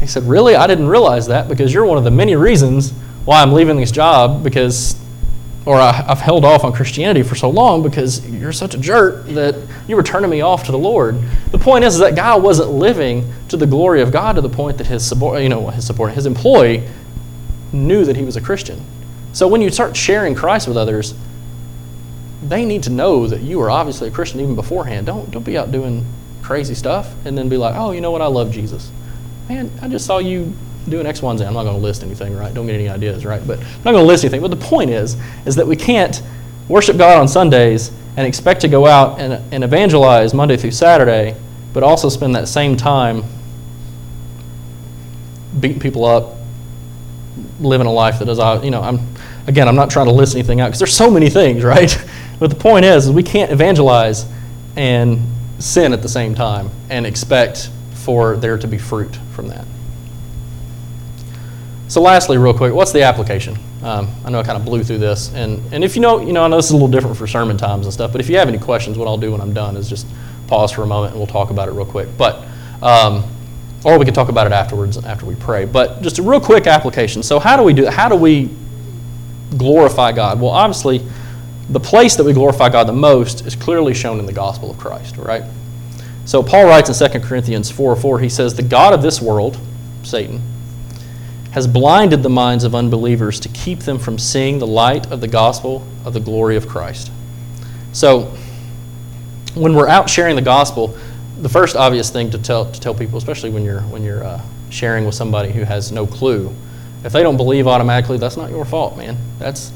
"He 0.00 0.06
said, 0.06 0.24
really? 0.24 0.56
I 0.56 0.66
didn't 0.66 0.88
realize 0.88 1.28
that 1.28 1.48
because 1.48 1.72
you're 1.72 1.86
one 1.86 1.98
of 1.98 2.04
the 2.04 2.10
many 2.10 2.34
reasons 2.34 2.90
why 3.24 3.42
I'm 3.42 3.52
leaving 3.52 3.76
this 3.76 3.92
job 3.92 4.42
because, 4.42 4.96
or 5.66 5.76
I, 5.76 6.04
I've 6.08 6.20
held 6.20 6.44
off 6.44 6.64
on 6.64 6.72
Christianity 6.72 7.22
for 7.22 7.34
so 7.34 7.50
long 7.50 7.82
because 7.82 8.26
you're 8.28 8.52
such 8.52 8.74
a 8.74 8.78
jerk 8.78 9.26
that 9.26 9.56
you 9.88 9.96
were 9.96 10.02
turning 10.02 10.30
me 10.30 10.40
off 10.40 10.64
to 10.64 10.72
the 10.72 10.78
Lord." 10.78 11.18
The 11.50 11.58
point 11.58 11.84
is, 11.84 11.94
is 11.94 12.00
that 12.00 12.14
guy 12.14 12.36
wasn't 12.36 12.70
living 12.70 13.30
to 13.48 13.56
the 13.56 13.66
glory 13.66 14.00
of 14.00 14.12
God 14.12 14.36
to 14.36 14.40
the 14.40 14.48
point 14.48 14.78
that 14.78 14.86
his 14.86 15.06
support, 15.06 15.42
you 15.42 15.48
know, 15.48 15.68
his 15.68 15.86
support, 15.86 16.12
his 16.12 16.24
employee 16.26 16.88
knew 17.72 18.04
that 18.04 18.16
he 18.16 18.22
was 18.22 18.36
a 18.36 18.40
Christian. 18.40 18.80
So 19.32 19.48
when 19.48 19.60
you 19.60 19.70
start 19.70 19.96
sharing 19.96 20.34
Christ 20.34 20.66
with 20.66 20.76
others, 20.76 21.14
they 22.42 22.64
need 22.64 22.84
to 22.84 22.90
know 22.90 23.26
that 23.26 23.42
you 23.42 23.60
are 23.60 23.70
obviously 23.70 24.08
a 24.08 24.10
Christian 24.10 24.40
even 24.40 24.54
beforehand. 24.54 25.06
Don't 25.06 25.30
don't 25.30 25.44
be 25.44 25.58
out 25.58 25.72
doing 25.72 26.06
crazy 26.42 26.74
stuff 26.74 27.12
and 27.26 27.36
then 27.36 27.48
be 27.48 27.56
like, 27.56 27.74
oh, 27.76 27.90
you 27.90 28.00
know 28.00 28.12
what? 28.12 28.22
I 28.22 28.26
love 28.26 28.52
Jesus. 28.52 28.90
Man, 29.48 29.70
I 29.82 29.88
just 29.88 30.06
saw 30.06 30.18
you 30.18 30.54
doing 30.88 31.06
X, 31.06 31.22
Y, 31.22 31.30
and 31.30 31.38
Z. 31.38 31.44
I'm 31.44 31.54
not 31.54 31.64
going 31.64 31.76
to 31.76 31.82
list 31.82 32.02
anything, 32.02 32.36
right? 32.36 32.52
Don't 32.52 32.66
get 32.66 32.74
any 32.74 32.88
ideas, 32.88 33.24
right? 33.24 33.44
But 33.46 33.58
I'm 33.58 33.84
not 33.84 33.92
going 33.92 34.04
to 34.04 34.08
list 34.08 34.24
anything. 34.24 34.40
But 34.40 34.50
the 34.50 34.56
point 34.56 34.90
is, 34.90 35.16
is 35.44 35.56
that 35.56 35.66
we 35.66 35.76
can't 35.76 36.22
worship 36.68 36.96
God 36.96 37.18
on 37.18 37.28
Sundays 37.28 37.90
and 38.16 38.26
expect 38.26 38.60
to 38.62 38.68
go 38.68 38.86
out 38.86 39.20
and, 39.20 39.42
and 39.52 39.64
evangelize 39.64 40.32
Monday 40.34 40.56
through 40.56 40.70
Saturday, 40.70 41.36
but 41.72 41.82
also 41.82 42.08
spend 42.08 42.34
that 42.34 42.48
same 42.48 42.76
time 42.76 43.22
beating 45.60 45.80
people 45.80 46.04
up, 46.04 46.36
living 47.60 47.86
a 47.86 47.92
life 47.92 48.18
that 48.18 48.28
is, 48.28 48.38
uh, 48.38 48.60
you 48.62 48.70
know, 48.70 48.82
I'm, 48.82 49.00
again, 49.46 49.68
I'm 49.68 49.76
not 49.76 49.90
trying 49.90 50.06
to 50.06 50.12
list 50.12 50.34
anything 50.34 50.60
out 50.60 50.68
because 50.68 50.78
there's 50.78 50.96
so 50.96 51.10
many 51.10 51.30
things, 51.30 51.64
right? 51.64 51.96
But 52.38 52.50
the 52.50 52.56
point 52.56 52.84
is, 52.84 53.06
is 53.06 53.12
we 53.12 53.22
can't 53.22 53.50
evangelize 53.50 54.26
and 54.76 55.20
sin 55.58 55.92
at 55.92 56.02
the 56.02 56.08
same 56.08 56.34
time 56.34 56.70
and 56.90 57.06
expect 57.06 57.70
for 57.94 58.36
there 58.36 58.58
to 58.58 58.68
be 58.68 58.78
fruit 58.78 59.16
from 59.34 59.48
that. 59.48 59.64
So, 61.88 62.00
lastly, 62.00 62.36
real 62.36 62.54
quick, 62.54 62.72
what's 62.72 62.92
the 62.92 63.02
application? 63.02 63.56
Um, 63.82 64.08
I 64.24 64.30
know 64.30 64.40
I 64.40 64.42
kind 64.42 64.58
of 64.58 64.64
blew 64.64 64.82
through 64.82 64.98
this, 64.98 65.32
and, 65.34 65.62
and 65.72 65.84
if 65.84 65.94
you 65.94 66.02
know, 66.02 66.20
you 66.20 66.32
know, 66.32 66.44
I 66.44 66.48
know 66.48 66.56
this 66.56 66.66
is 66.66 66.72
a 66.72 66.74
little 66.74 66.88
different 66.88 67.16
for 67.16 67.26
sermon 67.26 67.56
times 67.56 67.86
and 67.86 67.92
stuff, 67.92 68.10
but 68.10 68.20
if 68.20 68.28
you 68.28 68.36
have 68.38 68.48
any 68.48 68.58
questions, 68.58 68.98
what 68.98 69.06
I'll 69.06 69.18
do 69.18 69.32
when 69.32 69.40
I'm 69.40 69.54
done 69.54 69.76
is 69.76 69.88
just 69.88 70.06
pause 70.48 70.72
for 70.72 70.82
a 70.82 70.86
moment 70.86 71.12
and 71.12 71.20
we'll 71.20 71.28
talk 71.28 71.50
about 71.50 71.68
it 71.68 71.72
real 71.72 71.86
quick. 71.86 72.08
But, 72.18 72.44
um, 72.82 73.24
or 73.84 73.98
we 73.98 74.04
can 74.04 74.14
talk 74.14 74.28
about 74.28 74.48
it 74.48 74.52
afterwards 74.52 74.96
after 74.96 75.26
we 75.26 75.36
pray. 75.36 75.64
But 75.64 76.02
just 76.02 76.18
a 76.18 76.22
real 76.22 76.40
quick 76.40 76.66
application. 76.66 77.22
So, 77.22 77.38
how 77.38 77.56
do 77.56 77.62
we 77.62 77.72
do 77.72 77.82
that? 77.82 77.92
How 77.92 78.08
do 78.08 78.16
we 78.16 78.50
glorify 79.56 80.10
God? 80.10 80.40
Well, 80.40 80.50
obviously, 80.50 81.06
the 81.68 81.80
place 81.80 82.16
that 82.16 82.24
we 82.24 82.32
glorify 82.32 82.68
God 82.68 82.88
the 82.88 82.92
most 82.92 83.46
is 83.46 83.54
clearly 83.56 83.94
shown 83.94 84.18
in 84.18 84.26
the 84.26 84.32
gospel 84.32 84.70
of 84.70 84.78
Christ, 84.78 85.16
right? 85.16 85.44
So 86.24 86.42
Paul 86.42 86.66
writes 86.66 87.00
in 87.00 87.10
2 87.10 87.20
Corinthians 87.20 87.70
4 87.70 87.96
4, 87.96 88.18
he 88.18 88.28
says, 88.28 88.54
The 88.54 88.62
God 88.62 88.92
of 88.92 89.02
this 89.02 89.20
world, 89.22 89.58
Satan, 90.02 90.42
has 91.56 91.66
blinded 91.66 92.22
the 92.22 92.28
minds 92.28 92.64
of 92.64 92.74
unbelievers 92.74 93.40
to 93.40 93.48
keep 93.48 93.78
them 93.78 93.98
from 93.98 94.18
seeing 94.18 94.58
the 94.58 94.66
light 94.66 95.10
of 95.10 95.22
the 95.22 95.26
gospel 95.26 95.86
of 96.04 96.12
the 96.12 96.20
glory 96.20 96.54
of 96.54 96.68
Christ. 96.68 97.10
So 97.92 98.36
when 99.54 99.74
we're 99.74 99.88
out 99.88 100.10
sharing 100.10 100.36
the 100.36 100.42
gospel, 100.42 100.94
the 101.40 101.48
first 101.48 101.74
obvious 101.74 102.10
thing 102.10 102.28
to 102.32 102.38
tell, 102.38 102.70
to 102.70 102.78
tell 102.78 102.94
people, 102.94 103.16
especially 103.16 103.48
when 103.48 103.64
you're, 103.64 103.80
when 103.80 104.02
you're 104.02 104.22
uh, 104.22 104.42
sharing 104.68 105.06
with 105.06 105.14
somebody 105.14 105.50
who 105.50 105.62
has 105.62 105.90
no 105.90 106.06
clue, 106.06 106.54
if 107.04 107.12
they 107.14 107.22
don't 107.22 107.38
believe 107.38 107.66
automatically, 107.66 108.18
that's 108.18 108.36
not 108.36 108.50
your 108.50 108.66
fault, 108.66 108.98
man. 108.98 109.16
That's 109.38 109.72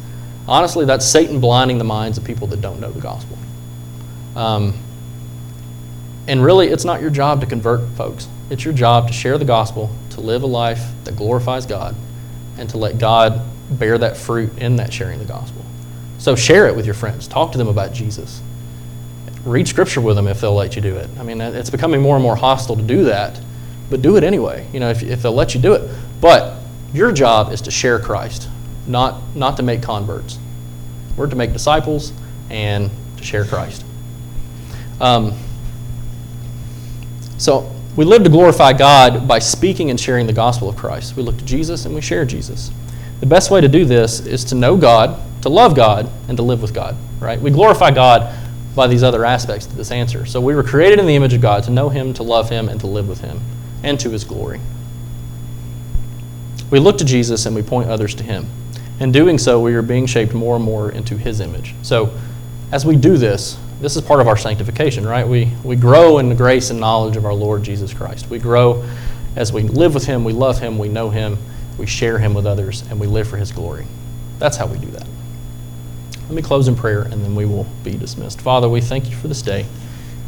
honestly, 0.47 0.85
that's 0.85 1.07
Satan 1.07 1.41
blinding 1.41 1.79
the 1.79 1.85
minds 1.85 2.19
of 2.19 2.25
people 2.25 2.47
that 2.49 2.61
don't 2.61 2.79
know 2.79 2.91
the 2.91 3.01
gospel. 3.01 3.39
Um, 4.37 4.75
and 6.29 6.45
really, 6.45 6.69
it's 6.69 6.85
not 6.85 7.01
your 7.01 7.09
job 7.09 7.41
to 7.41 7.47
convert 7.47 7.89
folks. 7.93 8.29
It's 8.51 8.67
your 8.67 8.75
job 8.75 9.07
to 9.07 9.15
share 9.15 9.39
the 9.39 9.47
gospel, 9.47 9.89
live 10.21 10.43
a 10.43 10.47
life 10.47 10.85
that 11.05 11.17
glorifies 11.17 11.67
God, 11.67 11.95
and 12.59 12.69
to 12.71 12.79
let 12.79 12.99
God 12.99 13.43
bear 13.71 13.99
that 13.99 14.17
fruit 14.17 14.57
in 14.59 14.77
that 14.77 14.93
sharing 14.93 15.19
the 15.19 15.25
gospel. 15.25 15.65
So 16.19 16.37
share 16.37 16.67
it 16.67 16.77
with 16.77 16.85
your 16.85 16.95
friends. 16.95 17.27
Talk 17.27 17.53
to 17.53 17.59
them 17.59 17.69
about 17.69 17.93
Jesus. 17.93 18.43
Read 19.45 19.67
scripture 19.67 20.01
with 20.01 20.17
them 20.17 20.27
if 20.29 20.41
they'll 20.41 20.55
let 20.55 20.77
you 20.77 20.83
do 20.83 20.97
it. 20.97 21.09
I 21.19 21.23
mean, 21.23 21.41
it's 21.41 21.71
becoming 21.71 22.03
more 22.03 22.17
and 22.17 22.23
more 22.23 22.37
hostile 22.37 22.77
to 22.77 22.83
do 22.83 23.05
that, 23.05 23.41
but 23.89 24.03
do 24.03 24.17
it 24.17 24.25
anyway. 24.25 24.67
You 24.73 24.81
know, 24.81 24.91
if, 24.91 25.03
if 25.03 25.23
they'll 25.23 25.33
let 25.33 25.55
you 25.55 25.61
do 25.61 25.73
it. 25.73 25.91
But 26.21 26.61
your 26.93 27.11
job 27.13 27.53
is 27.53 27.63
to 27.63 27.71
share 27.71 27.99
Christ, 27.99 28.49
not 28.87 29.35
not 29.35 29.57
to 29.57 29.63
make 29.63 29.83
converts. 29.83 30.39
We're 31.17 31.29
to 31.29 31.37
make 31.37 31.53
disciples 31.53 32.13
and 32.51 32.91
to 33.17 33.25
share 33.25 33.45
Christ. 33.45 33.85
Um, 35.01 35.35
so 37.39 37.75
we 37.97 38.05
live 38.05 38.23
to 38.25 38.31
glorify 38.31 38.73
God 38.73 39.27
by 39.27 39.39
speaking 39.39 39.91
and 39.91 39.99
sharing 39.99 40.27
the 40.27 40.33
gospel 40.33 40.69
of 40.69 40.77
Christ. 40.77 41.17
We 41.17 41.23
look 41.23 41.37
to 41.39 41.45
Jesus 41.45 41.85
and 41.87 41.95
we 41.95 42.01
share 42.01 42.25
Jesus. 42.25 42.71
The 43.21 43.27
best 43.27 43.51
way 43.51 43.61
to 43.61 43.69
do 43.69 43.85
this 43.85 44.21
is 44.21 44.45
to 44.47 44.55
know 44.55 44.77
God, 44.77 45.21
to 45.43 45.49
love 45.49 45.75
God, 45.75 46.11
and 46.29 46.37
to 46.39 46.43
live 46.43 46.63
with 46.63 46.73
God, 46.73 46.97
right? 47.19 47.41
We 47.41 47.51
glorify 47.51 47.91
God 47.91 48.35
by 48.75 48.87
these 48.87 49.03
other 49.03 49.25
aspects 49.25 49.67
to 49.67 49.77
this 49.77 49.91
answer. 49.91 50.25
So 50.25 50.41
we 50.41 50.55
were 50.55 50.63
created 50.63 50.99
in 50.99 51.07
the 51.07 51.17
image 51.17 51.35
of 51.35 51.41
God 51.41 51.65
to 51.65 51.71
know 51.71 51.89
Him, 51.89 52.15
to 52.15 52.23
love 52.23 52.49
Him, 52.49 52.69
and 52.69 52.81
to 52.81 52.87
live 52.87 53.09
with 53.09 53.21
Him, 53.21 53.41
and 53.83 53.99
to 54.01 54.11
His 54.11 54.25
glory. 54.25 54.61
We 56.71 56.79
look 56.79 56.99
to 56.99 57.05
Jesus 57.05 57.47
and 57.47 57.55
we 57.55 57.63
point 57.63 57.91
others 57.91 58.15
to 58.15 58.23
Him. 58.23 58.47
In 59.01 59.11
doing 59.13 59.39
so, 59.39 59.61
we 59.61 59.75
are 59.75 59.83
being 59.83 60.07
shaped 60.07 60.33
more 60.33 60.57
and 60.57 60.65
more 60.65 60.93
into 60.93 61.17
His 61.17 61.41
image. 61.41 61.75
So 61.83 62.17
as 62.71 62.87
we 62.87 62.97
do 62.97 63.17
this, 63.17 63.59
this 63.81 63.97
is 63.97 64.03
part 64.03 64.21
of 64.21 64.29
our 64.29 64.37
sanctification, 64.37 65.07
right? 65.07 65.27
We, 65.27 65.51
we 65.65 65.77
grow 65.77 66.19
in 66.19 66.29
the 66.29 66.35
grace 66.35 66.71
and 66.71 66.79
knowledge 66.79 67.17
of 67.17 67.25
our 67.25 67.35
Lord 67.35 67.63
Jesus 67.63 67.93
Christ. 67.95 68.29
We 68.29 68.39
grow 68.39 68.87
as 69.37 69.53
we 69.53 69.63
live 69.63 69.95
with 69.95 70.07
Him, 70.07 70.25
we 70.25 70.33
love 70.33 70.59
Him, 70.59 70.79
we 70.79 70.89
know 70.89 71.11
Him, 71.11 71.39
we 71.79 71.87
share 71.87 72.19
Him 72.19 72.35
with 72.35 72.47
others, 72.47 72.83
and 72.91 73.01
we 73.01 73.07
live 73.07 73.29
for 73.29 73.37
His 73.37 73.53
glory. 73.53 73.87
That's 74.39 74.57
how 74.57 74.67
we 74.67 74.79
do 74.79 74.89
that. 74.89 75.07
Let 76.31 76.37
me 76.37 76.43
close 76.43 76.69
in 76.69 76.77
prayer 76.77 77.03
and 77.03 77.25
then 77.25 77.35
we 77.35 77.45
will 77.45 77.67
be 77.83 77.97
dismissed. 77.97 78.41
Father, 78.41 78.69
we 78.69 78.81
thank 78.81 79.11
you 79.11 79.17
for 79.17 79.27
this 79.27 79.43
day. 79.43 79.67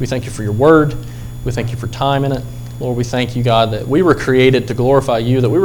We 0.01 0.07
thank 0.07 0.25
you 0.25 0.33
for 0.33 0.43
your 0.43 0.53
word. 0.53 0.97
We 1.45 1.53
thank 1.53 1.71
you 1.71 1.77
for 1.77 1.87
time 1.87 2.25
in 2.25 2.33
it. 2.33 2.43
Lord, 2.81 2.97
we 2.97 3.05
thank 3.05 3.37
you, 3.37 3.45
God, 3.45 3.71
that 3.71 3.87
we 3.87 4.03
were 4.03 4.15
created 4.15 4.67
to 4.67 4.75
glorify 4.75 5.19
you, 5.19 5.41
that 5.41 5.49
we 5.49 5.57
were 5.57 5.61